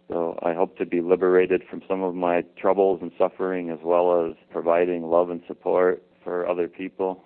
So 0.09 0.39
I 0.43 0.55
hope 0.55 0.76
to 0.78 0.87
be 0.87 1.01
liberated 1.01 1.62
from 1.68 1.82
some 1.89 2.03
of 2.03 2.14
my 2.14 2.43
troubles 2.61 3.01
and 3.03 3.12
suffering 3.18 3.70
as 3.70 3.78
well 3.82 4.26
as 4.26 4.37
providing 4.51 5.03
love 5.03 5.30
and 5.30 5.43
support 5.47 6.03
for 6.22 6.49
other 6.49 6.68
people. 6.68 7.22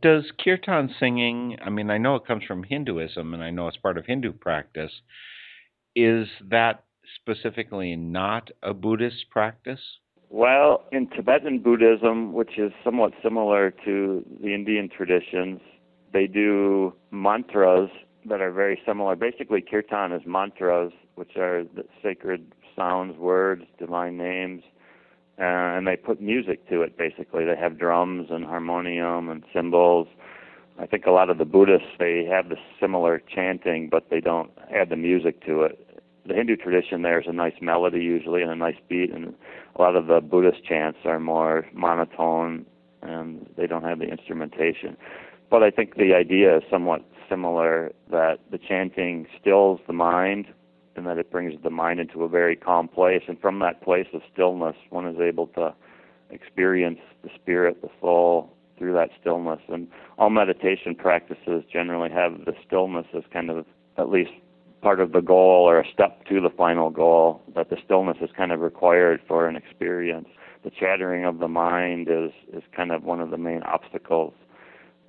Does 0.00 0.30
kirtan 0.42 0.94
singing, 0.98 1.58
I 1.62 1.68
mean, 1.68 1.90
I 1.90 1.98
know 1.98 2.16
it 2.16 2.26
comes 2.26 2.44
from 2.44 2.62
Hinduism 2.62 3.34
and 3.34 3.42
I 3.42 3.50
know 3.50 3.68
it's 3.68 3.76
part 3.76 3.98
of 3.98 4.06
Hindu 4.06 4.32
practice. 4.32 4.92
Is 5.94 6.26
that 6.48 6.84
specifically 7.16 7.94
not 7.94 8.50
a 8.62 8.72
Buddhist 8.72 9.26
practice? 9.30 9.80
Well, 10.30 10.84
in 10.90 11.08
Tibetan 11.08 11.60
Buddhism, 11.60 12.32
which 12.32 12.58
is 12.58 12.72
somewhat 12.82 13.12
similar 13.22 13.72
to 13.84 14.24
the 14.42 14.54
Indian 14.54 14.88
traditions, 14.88 15.60
they 16.12 16.26
do 16.26 16.94
mantras 17.10 17.90
that 18.26 18.40
are 18.40 18.50
very 18.52 18.80
similar. 18.86 19.14
Basically, 19.16 19.60
kirtan 19.60 20.12
is 20.12 20.22
mantras, 20.26 20.92
which 21.14 21.36
are 21.36 21.64
sacred 22.02 22.52
sounds, 22.74 23.16
words, 23.18 23.64
divine 23.78 24.16
names 24.16 24.62
uh, 25.38 25.42
and 25.76 25.86
they 25.86 25.96
put 25.96 26.20
music 26.20 26.68
to 26.68 26.82
it. 26.82 26.96
Basically, 26.96 27.44
they 27.44 27.56
have 27.56 27.78
drums 27.78 28.28
and 28.30 28.44
harmonium 28.44 29.28
and 29.28 29.42
cymbals. 29.52 30.06
I 30.78 30.86
think 30.86 31.06
a 31.06 31.10
lot 31.10 31.30
of 31.30 31.38
the 31.38 31.44
Buddhists 31.44 31.88
they 31.98 32.24
have 32.24 32.48
the 32.48 32.56
similar 32.80 33.22
chanting, 33.32 33.88
but 33.88 34.10
they 34.10 34.20
don't 34.20 34.50
add 34.74 34.90
the 34.90 34.96
music 34.96 35.44
to 35.46 35.62
it. 35.62 36.02
The 36.26 36.34
Hindu 36.34 36.56
tradition 36.56 37.02
there's 37.02 37.26
a 37.28 37.32
nice 37.32 37.54
melody 37.60 38.00
usually 38.00 38.42
and 38.42 38.50
a 38.50 38.56
nice 38.56 38.78
beat, 38.88 39.12
and 39.12 39.34
a 39.76 39.82
lot 39.82 39.96
of 39.96 40.06
the 40.06 40.20
Buddhist 40.20 40.64
chants 40.64 40.98
are 41.04 41.20
more 41.20 41.66
monotone 41.72 42.66
and 43.02 43.46
they 43.56 43.66
don't 43.66 43.84
have 43.84 43.98
the 43.98 44.06
instrumentation. 44.06 44.96
But 45.50 45.62
I 45.62 45.70
think 45.70 45.96
the 45.96 46.14
idea 46.14 46.56
is 46.56 46.62
somewhat 46.70 47.04
similar 47.28 47.92
that 48.10 48.38
the 48.50 48.58
chanting 48.58 49.26
stills 49.40 49.80
the 49.86 49.92
mind 49.92 50.46
and 50.96 51.06
that 51.06 51.18
it 51.18 51.30
brings 51.30 51.54
the 51.62 51.70
mind 51.70 52.00
into 52.00 52.22
a 52.22 52.28
very 52.28 52.56
calm 52.56 52.88
place. 52.88 53.22
And 53.28 53.40
from 53.40 53.58
that 53.60 53.82
place 53.82 54.06
of 54.12 54.22
stillness, 54.32 54.76
one 54.90 55.06
is 55.06 55.20
able 55.20 55.48
to 55.48 55.74
experience 56.30 57.00
the 57.22 57.30
spirit, 57.34 57.82
the 57.82 57.90
soul 58.00 58.50
through 58.78 58.94
that 58.94 59.10
stillness. 59.20 59.60
And 59.68 59.88
all 60.18 60.30
meditation 60.30 60.94
practices 60.94 61.64
generally 61.72 62.10
have 62.10 62.44
the 62.44 62.54
stillness 62.66 63.06
as 63.16 63.22
kind 63.32 63.50
of 63.50 63.64
at 63.96 64.10
least 64.10 64.32
part 64.82 65.00
of 65.00 65.12
the 65.12 65.20
goal 65.20 65.64
or 65.68 65.80
a 65.80 65.90
step 65.90 66.24
to 66.26 66.40
the 66.40 66.50
final 66.50 66.90
goal, 66.90 67.42
that 67.54 67.70
the 67.70 67.76
stillness 67.84 68.18
is 68.20 68.30
kind 68.36 68.52
of 68.52 68.60
required 68.60 69.20
for 69.26 69.48
an 69.48 69.56
experience. 69.56 70.28
The 70.62 70.70
chattering 70.70 71.24
of 71.24 71.38
the 71.38 71.48
mind 71.48 72.08
is, 72.10 72.30
is 72.52 72.62
kind 72.76 72.92
of 72.92 73.02
one 73.02 73.20
of 73.20 73.30
the 73.30 73.38
main 73.38 73.62
obstacles. 73.62 74.34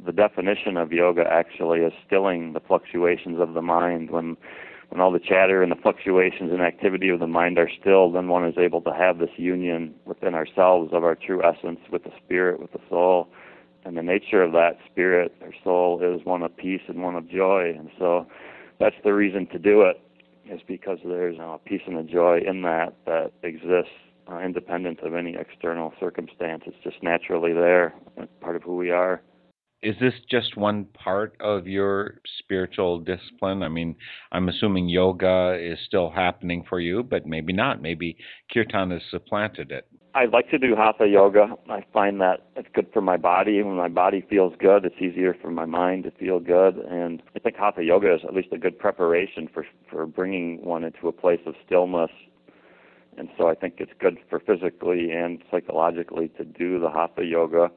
The 0.05 0.11
definition 0.11 0.77
of 0.77 0.91
yoga 0.91 1.23
actually 1.29 1.79
is 1.79 1.93
stilling 2.05 2.53
the 2.53 2.59
fluctuations 2.59 3.39
of 3.39 3.53
the 3.53 3.61
mind. 3.61 4.11
When 4.11 4.37
when 4.89 5.01
all 5.01 5.11
the 5.11 5.19
chatter 5.19 5.61
and 5.63 5.71
the 5.71 5.75
fluctuations 5.75 6.51
and 6.51 6.61
activity 6.61 7.09
of 7.09 7.19
the 7.19 7.27
mind 7.27 7.57
are 7.57 7.69
still, 7.79 8.11
then 8.11 8.27
one 8.27 8.45
is 8.45 8.57
able 8.57 8.81
to 8.81 8.93
have 8.93 9.17
this 9.17 9.29
union 9.37 9.93
within 10.05 10.35
ourselves 10.35 10.91
of 10.93 11.03
our 11.03 11.15
true 11.15 11.43
essence 11.43 11.79
with 11.91 12.03
the 12.03 12.11
spirit, 12.23 12.59
with 12.59 12.71
the 12.71 12.79
soul. 12.89 13.27
And 13.83 13.97
the 13.97 14.01
nature 14.01 14.41
of 14.41 14.51
that 14.53 14.77
spirit 14.89 15.35
or 15.41 15.53
soul 15.63 16.01
is 16.01 16.25
one 16.25 16.41
of 16.41 16.55
peace 16.55 16.81
and 16.87 17.03
one 17.03 17.15
of 17.15 17.29
joy. 17.29 17.73
And 17.77 17.89
so 17.99 18.25
that's 18.79 18.95
the 19.03 19.13
reason 19.13 19.47
to 19.47 19.59
do 19.59 19.81
it, 19.81 20.01
is 20.49 20.61
because 20.67 20.99
there's 21.05 21.37
a 21.39 21.59
peace 21.63 21.81
and 21.85 21.97
a 21.97 22.03
joy 22.03 22.39
in 22.45 22.61
that 22.63 22.93
that 23.05 23.31
exists 23.43 23.91
uh, 24.31 24.39
independent 24.39 25.01
of 25.01 25.13
any 25.13 25.35
external 25.35 25.93
circumstance. 25.99 26.63
It's 26.65 26.77
just 26.83 27.03
naturally 27.03 27.53
there, 27.53 27.93
part 28.41 28.55
of 28.55 28.63
who 28.63 28.75
we 28.75 28.89
are 28.89 29.21
is 29.85 29.95
this 30.01 30.15
just 30.31 30.57
one 30.57 30.85
part 30.85 31.37
of 31.39 31.67
your 31.67 32.15
spiritual 32.39 32.99
discipline? 32.99 33.61
I 33.61 33.69
mean, 33.69 33.95
I'm 34.31 34.49
assuming 34.49 34.89
yoga 34.89 35.55
is 35.61 35.77
still 35.85 36.09
happening 36.09 36.65
for 36.67 36.79
you, 36.79 37.03
but 37.03 37.27
maybe 37.27 37.53
not. 37.53 37.83
Maybe 37.83 38.17
kirtan 38.51 38.89
has 38.89 39.01
supplanted 39.11 39.71
it. 39.71 39.87
I 40.15 40.25
like 40.25 40.49
to 40.49 40.57
do 40.57 40.75
hatha 40.75 41.05
yoga. 41.07 41.49
I 41.69 41.85
find 41.93 42.19
that 42.21 42.47
it's 42.55 42.69
good 42.73 42.87
for 42.93 43.01
my 43.01 43.17
body. 43.17 43.61
When 43.61 43.75
my 43.75 43.89
body 43.89 44.25
feels 44.27 44.53
good, 44.57 44.85
it's 44.85 44.95
easier 44.99 45.35
for 45.39 45.51
my 45.51 45.65
mind 45.65 46.05
to 46.05 46.11
feel 46.11 46.39
good. 46.39 46.77
And 46.77 47.21
I 47.35 47.39
think 47.39 47.55
hatha 47.55 47.83
yoga 47.83 48.15
is 48.15 48.21
at 48.27 48.33
least 48.33 48.47
a 48.53 48.57
good 48.57 48.79
preparation 48.79 49.47
for 49.53 49.67
for 49.91 50.07
bringing 50.07 50.65
one 50.65 50.83
into 50.83 51.07
a 51.07 51.11
place 51.11 51.41
of 51.45 51.53
stillness. 51.63 52.11
And 53.17 53.29
so 53.37 53.49
I 53.49 53.53
think 53.53 53.75
it's 53.77 53.91
good 53.99 54.17
for 54.29 54.39
physically 54.39 55.11
and 55.11 55.43
psychologically 55.51 56.29
to 56.37 56.43
do 56.43 56.79
the 56.79 56.89
hatha 56.89 57.23
yoga 57.23 57.69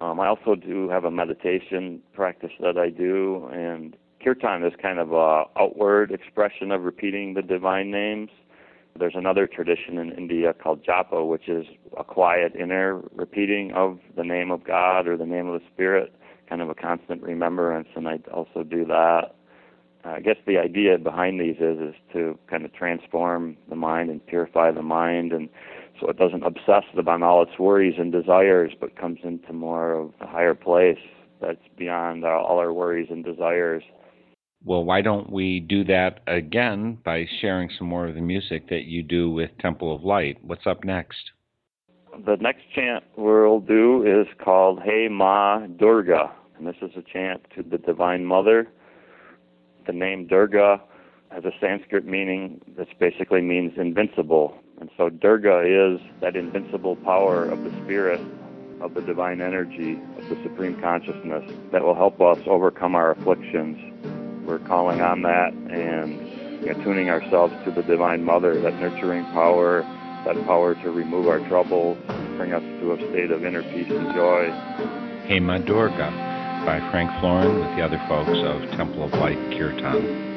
um, 0.00 0.20
I 0.20 0.28
also 0.28 0.54
do 0.54 0.88
have 0.88 1.04
a 1.04 1.10
meditation 1.10 2.00
practice 2.14 2.52
that 2.60 2.78
I 2.78 2.90
do, 2.90 3.48
and 3.52 3.96
kirtan 4.22 4.64
is 4.64 4.72
kind 4.80 4.98
of 4.98 5.12
a 5.12 5.44
outward 5.58 6.12
expression 6.12 6.70
of 6.70 6.82
repeating 6.82 7.34
the 7.34 7.42
divine 7.42 7.90
names. 7.90 8.30
There's 8.98 9.14
another 9.16 9.46
tradition 9.46 9.98
in 9.98 10.12
India 10.12 10.52
called 10.52 10.84
japa, 10.84 11.26
which 11.26 11.48
is 11.48 11.66
a 11.96 12.04
quiet 12.04 12.54
inner 12.54 13.00
repeating 13.14 13.72
of 13.72 13.98
the 14.16 14.24
name 14.24 14.50
of 14.50 14.64
God 14.64 15.06
or 15.06 15.16
the 15.16 15.26
name 15.26 15.48
of 15.48 15.60
the 15.60 15.66
Spirit, 15.72 16.12
kind 16.48 16.62
of 16.62 16.68
a 16.68 16.74
constant 16.74 17.22
remembrance, 17.22 17.88
and 17.94 18.08
I 18.08 18.20
also 18.32 18.62
do 18.62 18.84
that. 18.86 19.34
I 20.04 20.20
guess 20.20 20.36
the 20.46 20.58
idea 20.58 20.96
behind 20.96 21.40
these 21.40 21.56
is 21.56 21.78
is 21.80 21.94
to 22.12 22.38
kind 22.48 22.64
of 22.64 22.72
transform 22.72 23.56
the 23.68 23.76
mind 23.76 24.10
and 24.10 24.24
purify 24.24 24.70
the 24.70 24.82
mind 24.82 25.32
and 25.32 25.48
so 26.00 26.08
it 26.08 26.16
doesn't 26.16 26.42
obsess 26.44 26.84
about 26.96 27.22
all 27.22 27.42
its 27.42 27.58
worries 27.58 27.94
and 27.98 28.12
desires, 28.12 28.72
but 28.78 28.96
comes 28.96 29.18
into 29.22 29.52
more 29.52 29.92
of 29.92 30.12
a 30.20 30.26
higher 30.26 30.54
place 30.54 30.98
that's 31.40 31.60
beyond 31.76 32.24
all 32.24 32.58
our 32.58 32.72
worries 32.72 33.08
and 33.10 33.24
desires. 33.24 33.82
Well, 34.64 34.84
why 34.84 35.02
don't 35.02 35.30
we 35.30 35.60
do 35.60 35.84
that 35.84 36.20
again 36.26 36.98
by 37.04 37.26
sharing 37.40 37.70
some 37.78 37.86
more 37.86 38.08
of 38.08 38.14
the 38.14 38.20
music 38.20 38.68
that 38.70 38.84
you 38.84 39.02
do 39.02 39.30
with 39.30 39.50
Temple 39.60 39.94
of 39.94 40.02
Light? 40.02 40.38
What's 40.42 40.66
up 40.66 40.84
next? 40.84 41.30
The 42.26 42.36
next 42.40 42.62
chant 42.74 43.04
we'll 43.16 43.60
do 43.60 44.02
is 44.04 44.26
called 44.42 44.80
Hey 44.82 45.06
Ma 45.08 45.66
Durga, 45.66 46.32
and 46.56 46.66
this 46.66 46.74
is 46.82 46.90
a 46.96 47.02
chant 47.02 47.42
to 47.54 47.62
the 47.62 47.78
Divine 47.78 48.24
Mother. 48.24 48.68
The 49.86 49.92
name 49.92 50.26
Durga 50.26 50.80
has 51.30 51.44
a 51.44 51.52
Sanskrit 51.60 52.04
meaning 52.04 52.60
that 52.76 52.88
basically 52.98 53.42
means 53.42 53.72
invincible. 53.76 54.56
And 54.80 54.90
so 54.96 55.08
Durga 55.08 55.62
is 55.66 56.00
that 56.20 56.36
invincible 56.36 56.96
power 56.96 57.44
of 57.44 57.64
the 57.64 57.70
spirit, 57.84 58.20
of 58.80 58.94
the 58.94 59.00
divine 59.00 59.40
energy, 59.40 60.00
of 60.16 60.28
the 60.28 60.40
supreme 60.42 60.80
consciousness 60.80 61.50
that 61.72 61.82
will 61.82 61.96
help 61.96 62.20
us 62.20 62.38
overcome 62.46 62.94
our 62.94 63.10
afflictions. 63.10 63.76
We're 64.46 64.60
calling 64.60 65.00
on 65.00 65.22
that 65.22 65.52
and 65.52 66.20
attuning 66.68 67.10
ourselves 67.10 67.54
to 67.64 67.70
the 67.70 67.82
Divine 67.82 68.24
Mother, 68.24 68.60
that 68.60 68.74
nurturing 68.74 69.24
power, 69.26 69.82
that 70.24 70.36
power 70.46 70.74
to 70.76 70.90
remove 70.90 71.28
our 71.28 71.40
troubles, 71.48 71.98
bring 72.36 72.52
us 72.52 72.62
to 72.80 72.92
a 72.92 72.96
state 73.10 73.30
of 73.30 73.44
inner 73.44 73.62
peace 73.62 73.90
and 73.90 74.14
joy. 74.14 74.50
Hey 75.26 75.40
Ma 75.40 75.58
Durga 75.58 76.10
by 76.64 76.80
Frank 76.90 77.10
Florin 77.20 77.58
with 77.58 77.76
the 77.76 77.82
other 77.82 78.00
folks 78.08 78.38
of 78.38 78.62
Temple 78.76 79.04
of 79.04 79.12
Light 79.14 79.38
Kirtan. 79.56 80.28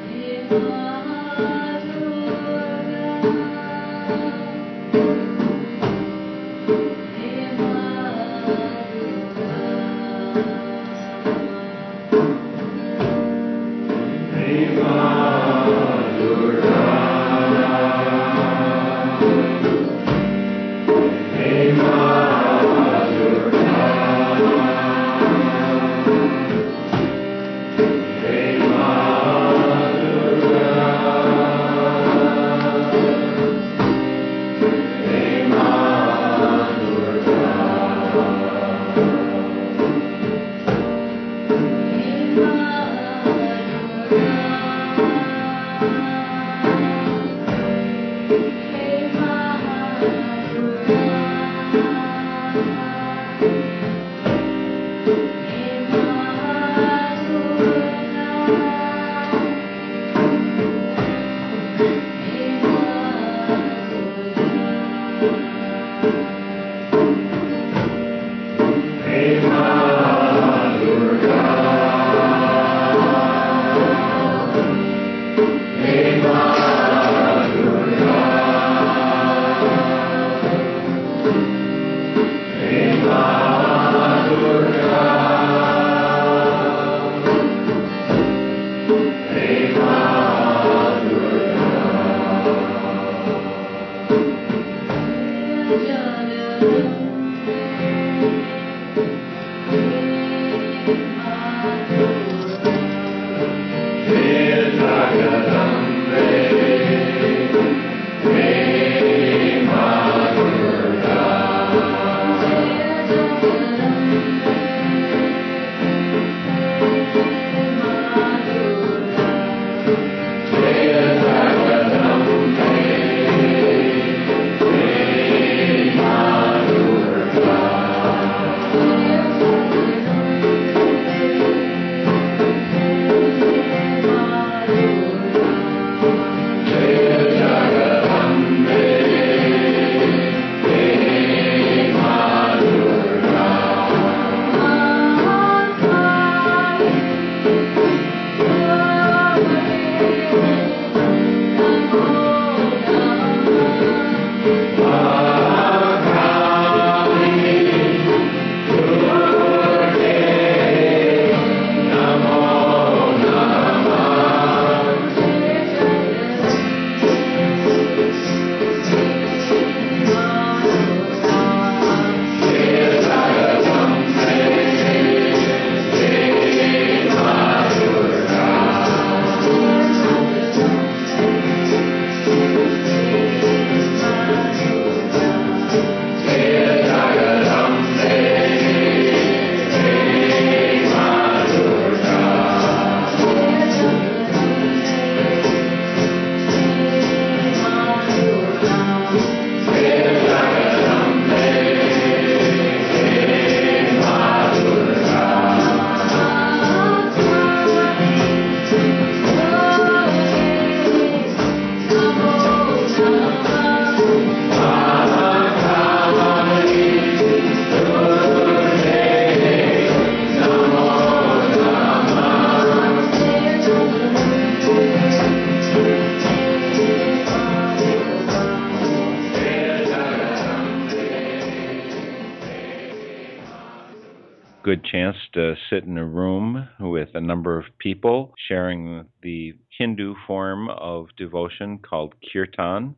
Chance 234.91 235.15
to 235.35 235.55
sit 235.69 235.85
in 235.85 235.97
a 235.97 236.05
room 236.05 236.67
with 236.81 237.09
a 237.13 237.21
number 237.21 237.57
of 237.57 237.63
people 237.79 238.33
sharing 238.49 239.05
the 239.23 239.53
Hindu 239.77 240.15
form 240.27 240.69
of 240.69 241.05
devotion 241.15 241.77
called 241.77 242.13
kirtan. 242.33 242.97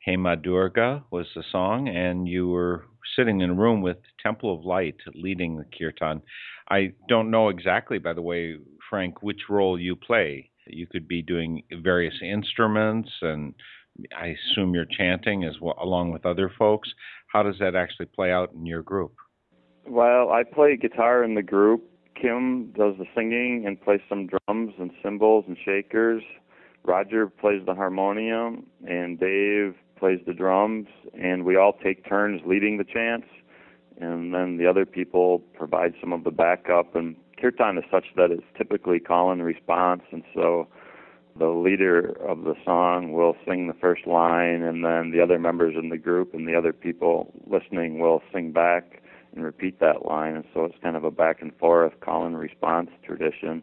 Hey 0.00 0.16
Ma 0.16 0.34
Durga 0.34 1.04
was 1.12 1.26
the 1.36 1.44
song, 1.52 1.86
and 1.86 2.26
you 2.26 2.48
were 2.48 2.86
sitting 3.14 3.42
in 3.42 3.50
a 3.50 3.54
room 3.54 3.80
with 3.80 3.98
Temple 4.24 4.52
of 4.52 4.64
Light 4.64 4.96
leading 5.14 5.56
the 5.56 5.66
kirtan. 5.78 6.20
I 6.68 6.94
don't 7.08 7.30
know 7.30 7.48
exactly, 7.48 7.98
by 7.98 8.12
the 8.12 8.22
way, 8.22 8.56
Frank, 8.90 9.22
which 9.22 9.42
role 9.48 9.78
you 9.78 9.94
play. 9.94 10.50
You 10.66 10.88
could 10.88 11.06
be 11.06 11.22
doing 11.22 11.62
various 11.80 12.14
instruments, 12.24 13.10
and 13.22 13.54
I 14.18 14.34
assume 14.34 14.74
you're 14.74 14.84
chanting 14.84 15.44
as 15.44 15.60
well, 15.60 15.78
along 15.80 16.10
with 16.10 16.26
other 16.26 16.50
folks. 16.58 16.92
How 17.28 17.44
does 17.44 17.60
that 17.60 17.76
actually 17.76 18.06
play 18.06 18.32
out 18.32 18.52
in 18.52 18.66
your 18.66 18.82
group? 18.82 19.14
Well, 19.86 20.30
I 20.30 20.44
play 20.44 20.76
guitar 20.76 21.22
in 21.22 21.34
the 21.34 21.42
group. 21.42 21.84
Kim 22.20 22.72
does 22.72 22.94
the 22.98 23.04
singing 23.14 23.64
and 23.66 23.80
plays 23.80 24.00
some 24.08 24.26
drums 24.28 24.74
and 24.78 24.90
cymbals 25.02 25.44
and 25.46 25.56
shakers. 25.62 26.22
Roger 26.84 27.28
plays 27.28 27.62
the 27.66 27.74
harmonium 27.74 28.66
and 28.86 29.18
Dave 29.18 29.74
plays 29.98 30.20
the 30.26 30.34
drums 30.34 30.86
and 31.18 31.44
we 31.44 31.56
all 31.56 31.72
take 31.72 32.06
turns 32.08 32.40
leading 32.46 32.78
the 32.78 32.84
chants 32.84 33.26
and 34.00 34.34
then 34.34 34.56
the 34.58 34.66
other 34.66 34.84
people 34.84 35.38
provide 35.54 35.94
some 36.00 36.12
of 36.12 36.24
the 36.24 36.30
backup 36.30 36.94
and 36.94 37.16
kirtan 37.40 37.78
is 37.78 37.84
such 37.90 38.06
that 38.16 38.30
it's 38.30 38.44
typically 38.56 38.98
call 38.98 39.30
and 39.30 39.42
response 39.42 40.02
and 40.10 40.22
so 40.34 40.66
the 41.38 41.48
leader 41.48 42.16
of 42.26 42.42
the 42.42 42.54
song 42.64 43.12
will 43.12 43.34
sing 43.48 43.66
the 43.66 43.74
first 43.74 44.06
line 44.06 44.62
and 44.62 44.84
then 44.84 45.10
the 45.10 45.20
other 45.22 45.38
members 45.38 45.74
in 45.80 45.88
the 45.88 45.98
group 45.98 46.34
and 46.34 46.46
the 46.46 46.54
other 46.54 46.72
people 46.72 47.32
listening 47.46 47.98
will 47.98 48.20
sing 48.32 48.52
back 48.52 49.00
and 49.34 49.44
repeat 49.44 49.80
that 49.80 50.04
line. 50.04 50.36
And 50.36 50.44
so 50.54 50.64
it's 50.64 50.76
kind 50.82 50.96
of 50.96 51.04
a 51.04 51.10
back 51.10 51.42
and 51.42 51.56
forth 51.58 51.92
call 52.00 52.26
and 52.26 52.38
response 52.38 52.90
tradition. 53.04 53.62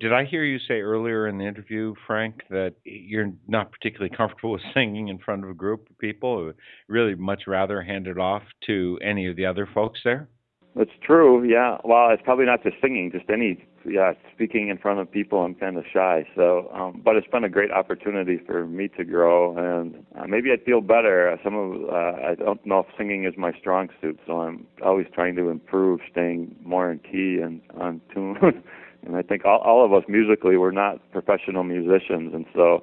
Did 0.00 0.12
I 0.12 0.24
hear 0.24 0.42
you 0.42 0.58
say 0.58 0.80
earlier 0.80 1.28
in 1.28 1.38
the 1.38 1.44
interview, 1.44 1.94
Frank, 2.06 2.42
that 2.50 2.74
you're 2.84 3.32
not 3.46 3.70
particularly 3.70 4.14
comfortable 4.16 4.52
with 4.52 4.62
singing 4.74 5.08
in 5.08 5.18
front 5.18 5.44
of 5.44 5.50
a 5.50 5.54
group 5.54 5.88
of 5.90 5.98
people? 5.98 6.52
Really, 6.88 7.14
much 7.14 7.42
rather 7.46 7.82
hand 7.82 8.06
it 8.06 8.18
off 8.18 8.42
to 8.66 8.98
any 9.02 9.28
of 9.28 9.36
the 9.36 9.46
other 9.46 9.68
folks 9.72 10.00
there? 10.04 10.28
It's 10.74 10.92
true, 11.02 11.44
yeah. 11.44 11.76
Well, 11.84 12.10
it's 12.10 12.22
probably 12.22 12.46
not 12.46 12.62
just 12.62 12.76
singing, 12.80 13.10
just 13.12 13.28
any, 13.28 13.62
yeah, 13.84 14.14
speaking 14.34 14.68
in 14.68 14.78
front 14.78 15.00
of 15.00 15.10
people. 15.10 15.44
I'm 15.44 15.54
kind 15.54 15.76
of 15.76 15.84
shy, 15.92 16.26
so, 16.34 16.70
um, 16.72 17.02
but 17.04 17.14
it's 17.14 17.26
been 17.26 17.44
a 17.44 17.50
great 17.50 17.70
opportunity 17.70 18.40
for 18.46 18.66
me 18.66 18.88
to 18.96 19.04
grow, 19.04 19.54
and 19.56 20.02
uh, 20.18 20.26
maybe 20.26 20.50
I'd 20.50 20.64
feel 20.64 20.80
better. 20.80 21.38
Some 21.44 21.54
of, 21.54 21.90
uh, 21.90 22.26
I 22.26 22.34
don't 22.36 22.64
know 22.64 22.80
if 22.80 22.86
singing 22.96 23.24
is 23.26 23.34
my 23.36 23.52
strong 23.60 23.90
suit, 24.00 24.18
so 24.26 24.40
I'm 24.40 24.66
always 24.82 25.06
trying 25.14 25.36
to 25.36 25.50
improve, 25.50 26.00
staying 26.10 26.56
more 26.64 26.90
in 26.90 27.00
key 27.00 27.42
and 27.42 27.60
on 27.78 28.00
tune. 28.14 28.38
and 29.06 29.14
I 29.14 29.20
think 29.20 29.44
all, 29.44 29.58
all 29.58 29.84
of 29.84 29.92
us 29.92 30.04
musically, 30.08 30.56
we're 30.56 30.70
not 30.70 31.00
professional 31.12 31.64
musicians, 31.64 32.32
and 32.32 32.46
so 32.54 32.82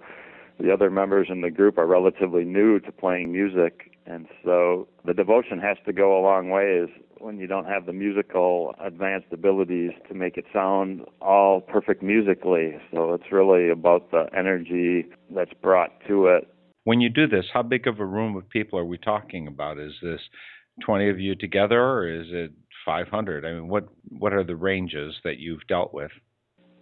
the 0.59 0.71
other 0.71 0.91
members 0.91 1.27
in 1.31 1.41
the 1.41 1.49
group 1.49 1.79
are 1.79 1.87
relatively 1.87 2.43
new 2.43 2.79
to 2.81 2.91
playing 2.91 3.31
music, 3.31 3.88
and 4.10 4.26
so 4.43 4.88
the 5.05 5.14
devotion 5.14 5.60
has 5.60 5.78
to 5.86 5.93
go 5.93 6.20
a 6.20 6.22
long 6.22 6.49
way 6.49 6.64
is 6.84 6.89
when 7.20 7.38
you 7.38 7.45
don't 7.45 7.66
have 7.66 7.86
the 7.86 7.93
musical 7.93 8.74
advanced 8.84 9.28
abilities 9.32 9.91
to 10.07 10.16
make 10.16 10.36
it 10.36 10.45
sound 10.51 11.01
all 11.22 11.62
perfect 11.62 12.01
musically. 12.01 12.76
So 12.91 13.14
it's 13.14 13.32
really 13.32 13.70
about 13.70 14.10
the 14.10 14.26
energy 14.36 15.05
that's 15.34 15.53
brought 15.62 15.91
to 16.07 16.26
it. 16.26 16.47
When 16.86 17.01
you 17.01 17.10
do 17.10 17.28
this, 17.28 17.45
how 17.53 17.62
big 17.62 17.86
of 17.86 17.99
a 17.99 18.05
room 18.05 18.36
of 18.36 18.49
people 18.49 18.80
are 18.80 18.86
we 18.86 18.97
talking 18.97 19.47
about? 19.47 19.78
Is 19.78 19.93
this 20.01 20.22
20 20.84 21.10
of 21.10 21.20
you 21.20 21.36
together 21.36 21.80
or 21.80 22.10
is 22.10 22.28
it 22.32 22.51
500? 22.86 23.45
I 23.45 23.51
mean, 23.53 23.68
what 23.68 23.89
what 24.18 24.34
are 24.34 24.43
the 24.43 24.55
ranges 24.55 25.14
that 25.24 25.38
you've 25.38 25.68
dealt 25.68 25.93
with? 25.93 26.12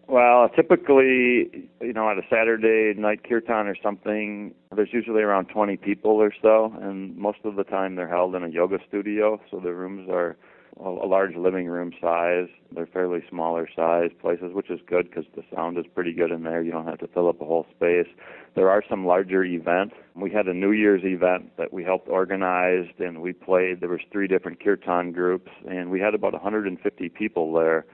Well, 0.07 0.47
typically, 0.55 1.69
you 1.81 1.91
know, 1.93 2.09
at 2.09 2.17
a 2.17 2.21
Saturday 2.29 2.97
night 2.97 3.27
kirtan 3.27 3.67
or 3.67 3.75
something, 3.83 4.55
there's 4.73 4.93
usually 4.93 5.21
around 5.21 5.47
20 5.47 5.75
people 5.75 6.11
or 6.11 6.31
so, 6.41 6.73
and 6.81 7.17
most 7.17 7.39
of 7.43 7.57
the 7.57 7.65
time 7.65 7.95
they're 7.95 8.07
held 8.07 8.33
in 8.33 8.43
a 8.43 8.47
yoga 8.47 8.77
studio, 8.87 9.41
so 9.51 9.59
the 9.59 9.73
rooms 9.73 10.07
are 10.09 10.37
a 10.79 11.07
large 11.07 11.35
living 11.35 11.67
room 11.67 11.91
size. 11.99 12.47
They're 12.71 12.85
fairly 12.85 13.21
smaller 13.29 13.67
size 13.75 14.11
places, 14.21 14.53
which 14.53 14.69
is 14.69 14.79
good 14.87 15.09
because 15.09 15.25
the 15.35 15.43
sound 15.53 15.77
is 15.77 15.85
pretty 15.93 16.13
good 16.13 16.31
in 16.31 16.43
there. 16.43 16.61
You 16.61 16.71
don't 16.71 16.85
have 16.85 16.99
to 16.99 17.07
fill 17.07 17.27
up 17.27 17.41
a 17.41 17.45
whole 17.45 17.65
space. 17.75 18.07
There 18.55 18.69
are 18.69 18.83
some 18.89 19.05
larger 19.05 19.43
events. 19.43 19.95
We 20.15 20.31
had 20.31 20.47
a 20.47 20.53
New 20.53 20.71
Year's 20.71 21.03
event 21.03 21.57
that 21.57 21.73
we 21.73 21.83
helped 21.83 22.07
organize, 22.07 22.87
and 22.99 23.21
we 23.21 23.33
played. 23.33 23.81
There 23.81 23.89
was 23.89 24.01
three 24.11 24.27
different 24.27 24.63
kirtan 24.63 25.11
groups, 25.11 25.51
and 25.69 25.89
we 25.89 25.99
had 25.99 26.13
about 26.13 26.33
150 26.33 27.09
people 27.09 27.51
there 27.53 27.85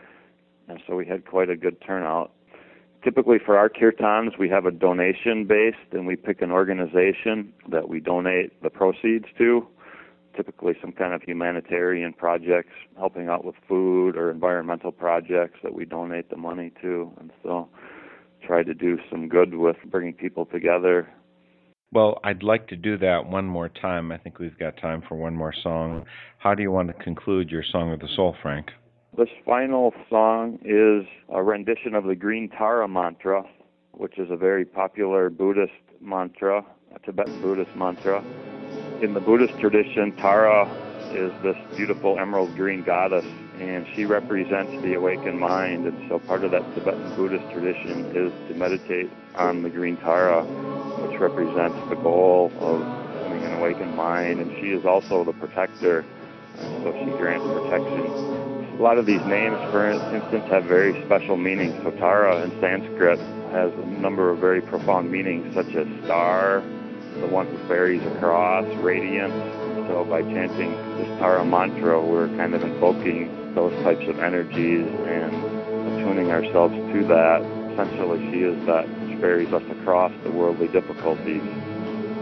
and 0.67 0.79
so 0.87 0.95
we 0.95 1.05
had 1.05 1.25
quite 1.25 1.49
a 1.49 1.55
good 1.55 1.77
turnout. 1.85 2.31
Typically, 3.03 3.37
for 3.43 3.57
our 3.57 3.69
kirtans, 3.69 4.37
we 4.39 4.47
have 4.49 4.65
a 4.65 4.71
donation 4.71 5.45
based, 5.45 5.91
and 5.91 6.07
we 6.07 6.15
pick 6.15 6.41
an 6.41 6.51
organization 6.51 7.51
that 7.69 7.89
we 7.89 7.99
donate 7.99 8.61
the 8.63 8.69
proceeds 8.69 9.25
to. 9.37 9.67
Typically, 10.35 10.73
some 10.81 10.93
kind 10.93 11.13
of 11.13 11.21
humanitarian 11.21 12.13
projects, 12.13 12.71
helping 12.97 13.27
out 13.27 13.43
with 13.43 13.55
food 13.67 14.15
or 14.15 14.31
environmental 14.31 14.91
projects 14.91 15.59
that 15.63 15.73
we 15.73 15.85
donate 15.85 16.29
the 16.29 16.37
money 16.37 16.71
to, 16.81 17.11
and 17.19 17.31
so 17.43 17.67
try 18.45 18.63
to 18.63 18.73
do 18.73 18.97
some 19.11 19.27
good 19.27 19.55
with 19.55 19.77
bringing 19.91 20.13
people 20.13 20.45
together. 20.45 21.07
Well, 21.91 22.19
I'd 22.23 22.41
like 22.41 22.67
to 22.69 22.75
do 22.75 22.97
that 22.97 23.27
one 23.27 23.45
more 23.45 23.69
time. 23.69 24.11
I 24.11 24.17
think 24.17 24.39
we've 24.39 24.57
got 24.57 24.77
time 24.77 25.03
for 25.07 25.15
one 25.15 25.35
more 25.35 25.53
song. 25.61 26.05
How 26.39 26.55
do 26.55 26.63
you 26.63 26.71
want 26.71 26.87
to 26.87 27.03
conclude 27.03 27.51
your 27.51 27.63
Song 27.71 27.91
of 27.91 27.99
the 27.99 28.07
Soul, 28.15 28.35
Frank? 28.41 28.71
This 29.15 29.29
final 29.45 29.93
song 30.09 30.57
is 30.65 31.05
a 31.29 31.43
rendition 31.43 31.93
of 31.93 32.05
the 32.05 32.15
Green 32.15 32.49
Tara 32.49 32.87
mantra, 32.87 33.45
which 33.91 34.17
is 34.17 34.31
a 34.31 34.35
very 34.35 34.65
popular 34.65 35.29
Buddhist 35.29 35.71
mantra, 36.01 36.65
a 36.95 36.97
Tibetan 36.97 37.39
Buddhist 37.39 37.75
mantra. 37.75 38.23
In 39.03 39.13
the 39.13 39.19
Buddhist 39.19 39.59
tradition, 39.59 40.13
Tara 40.13 40.65
is 41.11 41.31
this 41.43 41.55
beautiful 41.75 42.17
emerald 42.17 42.55
green 42.55 42.81
goddess, 42.81 43.25
and 43.59 43.85
she 43.93 44.05
represents 44.05 44.81
the 44.81 44.95
awakened 44.95 45.39
mind. 45.39 45.85
And 45.85 46.09
so 46.09 46.17
part 46.17 46.43
of 46.43 46.49
that 46.49 46.63
Tibetan 46.73 47.15
Buddhist 47.15 47.47
tradition 47.51 48.05
is 48.15 48.33
to 48.47 48.55
meditate 48.55 49.11
on 49.35 49.61
the 49.61 49.69
green 49.69 49.95
Tara, 49.97 50.43
which 50.43 51.19
represents 51.19 51.77
the 51.87 51.97
goal 51.97 52.51
of 52.59 52.81
having 53.21 53.43
an 53.43 53.59
awakened 53.59 53.95
mind. 53.95 54.39
And 54.39 54.51
she 54.53 54.71
is 54.71 54.87
also 54.87 55.23
the 55.23 55.33
protector, 55.33 56.03
and 56.57 56.83
so 56.83 56.91
she 56.93 57.11
grants 57.11 57.45
protection 57.45 58.52
a 58.77 58.81
lot 58.81 58.97
of 58.97 59.05
these 59.05 59.21
names, 59.25 59.55
for 59.71 59.89
instance, 59.89 60.49
have 60.49 60.65
very 60.65 60.99
special 61.05 61.37
meanings. 61.37 61.75
Tara 61.99 62.41
in 62.41 62.51
Sanskrit 62.59 63.19
has 63.51 63.71
a 63.71 63.85
number 63.85 64.31
of 64.31 64.39
very 64.39 64.61
profound 64.61 65.11
meanings, 65.11 65.53
such 65.53 65.75
as 65.75 65.85
star, 66.03 66.61
the 67.19 67.27
one 67.27 67.45
who 67.47 67.57
ferries 67.67 68.01
across, 68.15 68.65
radiance. 68.77 69.33
So 69.87 70.05
by 70.09 70.21
chanting 70.23 70.71
this 70.97 71.07
Tara 71.19 71.45
mantra, 71.45 72.01
we're 72.01 72.29
kind 72.35 72.55
of 72.55 72.63
invoking 72.63 73.53
those 73.53 73.73
types 73.83 74.07
of 74.07 74.19
energies 74.19 74.87
and 74.87 75.33
attuning 75.93 76.31
ourselves 76.31 76.73
to 76.73 77.07
that. 77.07 77.41
Essentially, 77.73 78.31
she 78.31 78.41
is 78.41 78.65
that 78.65 78.87
which 78.89 79.19
ferries 79.19 79.53
us 79.53 79.63
across 79.79 80.11
the 80.23 80.31
worldly 80.31 80.67
difficulties. 80.67 81.43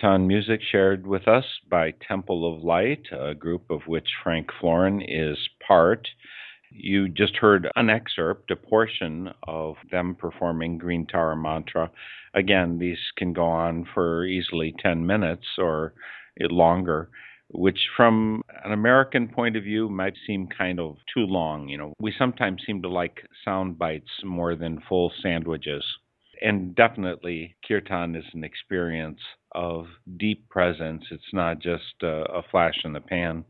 Kirtan 0.00 0.26
music 0.26 0.60
shared 0.62 1.06
with 1.06 1.28
us 1.28 1.44
by 1.68 1.92
Temple 2.08 2.56
of 2.56 2.64
Light, 2.64 3.02
a 3.12 3.34
group 3.34 3.68
of 3.68 3.82
which 3.86 4.08
Frank 4.22 4.48
Florin 4.58 5.02
is 5.02 5.36
part. 5.66 6.08
You 6.70 7.08
just 7.08 7.36
heard 7.36 7.68
an 7.76 7.90
excerpt, 7.90 8.50
a 8.50 8.56
portion 8.56 9.28
of 9.46 9.76
them 9.90 10.14
performing 10.14 10.78
Green 10.78 11.06
Tara 11.06 11.36
Mantra. 11.36 11.90
Again, 12.32 12.78
these 12.78 12.98
can 13.18 13.34
go 13.34 13.44
on 13.44 13.86
for 13.92 14.24
easily 14.24 14.74
10 14.78 15.06
minutes 15.06 15.46
or 15.58 15.92
longer, 16.38 17.10
which 17.50 17.80
from 17.94 18.42
an 18.64 18.72
American 18.72 19.28
point 19.28 19.54
of 19.56 19.64
view 19.64 19.90
might 19.90 20.14
seem 20.26 20.46
kind 20.46 20.80
of 20.80 20.96
too 21.12 21.26
long. 21.26 21.68
You 21.68 21.76
know, 21.76 21.92
we 22.00 22.14
sometimes 22.18 22.62
seem 22.66 22.80
to 22.82 22.88
like 22.88 23.20
sound 23.44 23.78
bites 23.78 24.10
more 24.24 24.54
than 24.54 24.82
full 24.88 25.12
sandwiches. 25.22 25.84
And 26.40 26.74
definitely, 26.74 27.56
kirtan 27.68 28.16
is 28.16 28.24
an 28.32 28.44
experience 28.44 29.20
of 29.52 29.86
deep 30.16 30.48
presence. 30.48 31.04
It's 31.10 31.32
not 31.32 31.60
just 31.60 32.02
a, 32.02 32.24
a 32.32 32.42
flash 32.50 32.80
in 32.84 32.92
the 32.92 33.00
pan. 33.00 33.44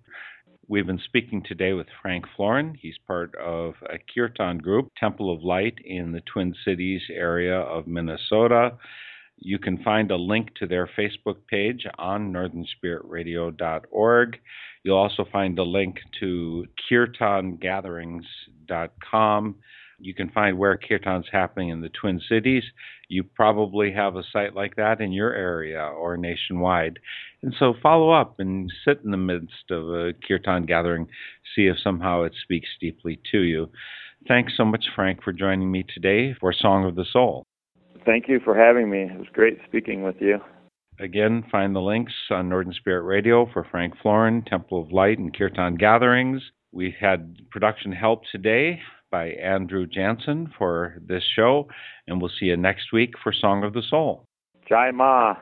We've 0.69 0.87
been 0.87 1.01
speaking 1.05 1.43
today 1.43 1.73
with 1.73 1.89
Frank 2.01 2.27
Florin. 2.37 2.77
He's 2.81 2.99
part 3.07 3.35
of 3.35 3.75
a 3.83 3.99
kirtan 4.15 4.59
group, 4.59 4.93
Temple 4.97 5.33
of 5.33 5.43
Light, 5.43 5.79
in 5.85 6.13
the 6.13 6.23
Twin 6.33 6.55
Cities 6.65 7.03
area 7.13 7.59
of 7.59 7.89
Minnesota. 7.89 8.79
You 9.39 9.59
can 9.59 9.83
find 9.83 10.11
a 10.11 10.17
link 10.17 10.55
to 10.57 10.67
their 10.67 10.89
Facebook 10.99 11.37
page 11.49 11.87
on 11.99 12.33
northernspiritradio.org. 12.33 14.39
You'll 14.85 14.97
also 14.97 15.25
find 15.33 15.59
a 15.59 15.65
link 15.65 15.99
to 16.21 16.67
kirtangatherings.com 16.91 19.57
you 20.01 20.15
can 20.15 20.31
find 20.31 20.59
where 20.59 20.77
kirtan's 20.77 21.27
happening 21.31 21.69
in 21.69 21.81
the 21.81 21.91
Twin 21.91 22.21
Cities. 22.29 22.65
You 23.11 23.25
probably 23.25 23.93
have 23.93 24.15
a 24.15 24.23
site 24.33 24.55
like 24.55 24.77
that 24.77 25.01
in 25.01 25.11
your 25.11 25.35
area 25.35 25.81
or 25.81 26.17
nationwide. 26.17 27.01
And 27.43 27.53
so 27.59 27.75
follow 27.83 28.13
up 28.13 28.39
and 28.39 28.73
sit 28.85 29.01
in 29.05 29.11
the 29.11 29.17
midst 29.17 29.69
of 29.73 29.89
a 29.89 30.13
kirtan 30.27 30.65
gathering, 30.65 31.09
see 31.57 31.67
if 31.67 31.77
somehow 31.83 32.23
it 32.23 32.33
speaks 32.41 32.69
deeply 32.81 33.19
to 33.33 33.41
you. 33.41 33.69
Thanks 34.29 34.53
so 34.57 34.65
much, 34.65 34.85
Frank, 34.95 35.25
for 35.25 35.33
joining 35.33 35.73
me 35.73 35.85
today 35.93 36.37
for 36.39 36.53
Song 36.53 36.85
of 36.85 36.95
the 36.95 37.05
Soul. 37.13 37.43
Thank 38.07 38.29
you 38.29 38.39
for 38.45 38.55
having 38.55 38.89
me. 38.89 39.03
It 39.03 39.19
was 39.19 39.27
great 39.33 39.59
speaking 39.67 40.05
with 40.05 40.17
you. 40.21 40.39
Again, 41.01 41.43
find 41.51 41.75
the 41.75 41.81
links 41.81 42.13
on 42.31 42.49
Northern 42.49 42.75
Spirit 42.75 43.03
Radio 43.03 43.51
for 43.53 43.67
Frank 43.73 43.95
Florin, 44.01 44.43
Temple 44.43 44.81
of 44.81 44.93
Light, 44.93 45.19
and 45.19 45.37
Kirtan 45.37 45.75
Gatherings. 45.75 46.43
We 46.71 46.95
had 47.01 47.39
production 47.51 47.91
help 47.91 48.23
today 48.31 48.79
by 49.11 49.31
Andrew 49.31 49.87
Jansen 49.87 50.53
for 50.57 50.97
this 51.07 51.25
show, 51.37 51.69
and 52.07 52.21
we'll 52.21 52.31
see 52.39 52.47
you 52.47 52.57
next 52.57 52.93
week 52.93 53.15
for 53.23 53.33
Song 53.33 53.65
of 53.65 53.73
the 53.73 53.83
Soul. 53.83 54.25
Jai 54.69 54.93
Ma. 54.93 55.37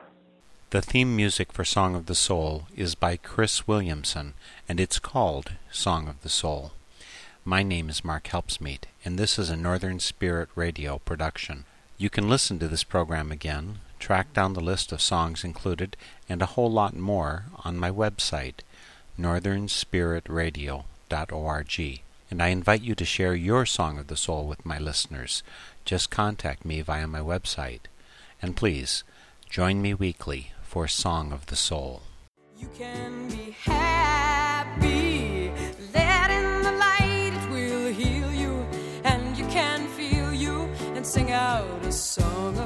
The 0.71 0.81
theme 0.81 1.15
music 1.15 1.51
for 1.51 1.63
Song 1.63 1.95
of 1.95 2.07
the 2.07 2.15
Soul 2.15 2.63
is 2.75 2.95
by 2.95 3.17
Chris 3.17 3.67
Williamson, 3.67 4.33
and 4.67 4.79
it's 4.79 4.97
called 4.99 5.53
Song 5.71 6.07
of 6.07 6.21
the 6.21 6.29
Soul. 6.29 6.71
My 7.45 7.63
name 7.63 7.89
is 7.89 8.05
Mark 8.05 8.25
Helpsmeet, 8.25 8.83
and 9.05 9.17
this 9.17 9.39
is 9.39 9.49
a 9.49 9.55
Northern 9.55 9.99
Spirit 9.99 10.49
Radio 10.55 10.97
production. 10.99 11.65
You 11.97 12.09
can 12.09 12.29
listen 12.29 12.59
to 12.59 12.67
this 12.67 12.83
program 12.83 13.31
again, 13.31 13.79
track 13.99 14.33
down 14.33 14.53
the 14.53 14.61
list 14.61 14.91
of 14.91 15.01
songs 15.01 15.43
included, 15.43 15.95
and 16.27 16.41
a 16.41 16.47
whole 16.47 16.71
lot 16.71 16.95
more 16.95 17.45
on 17.65 17.77
my 17.77 17.91
website, 17.91 18.61
northernspiritradio.org 19.19 21.99
and 22.29 22.41
I 22.41 22.49
invite 22.49 22.81
you 22.81 22.95
to 22.95 23.05
share 23.05 23.33
your 23.33 23.65
Song 23.65 23.97
of 23.97 24.07
the 24.07 24.15
Soul 24.15 24.45
with 24.47 24.65
my 24.65 24.77
listeners. 24.77 25.43
Just 25.85 26.11
contact 26.11 26.63
me 26.63 26.81
via 26.81 27.07
my 27.07 27.19
website. 27.19 27.81
And 28.41 28.55
please, 28.55 29.03
join 29.49 29.81
me 29.81 29.93
weekly 29.93 30.51
for 30.61 30.87
Song 30.87 31.31
of 31.31 31.47
the 31.47 31.55
Soul. 31.55 32.01
You 32.57 32.69
can 32.77 33.29
be 33.29 33.55
happy. 33.63 35.51
Let 35.93 36.29
in 36.29 36.61
the 36.61 36.71
light, 36.73 37.31
it 37.33 37.49
will 37.49 37.93
heal 37.93 38.31
you. 38.31 38.65
And 39.03 39.37
you 39.37 39.45
can 39.47 39.87
feel 39.87 40.33
you 40.33 40.69
and 40.95 41.05
sing 41.05 41.31
out 41.31 41.85
a 41.85 41.91
song. 41.91 42.58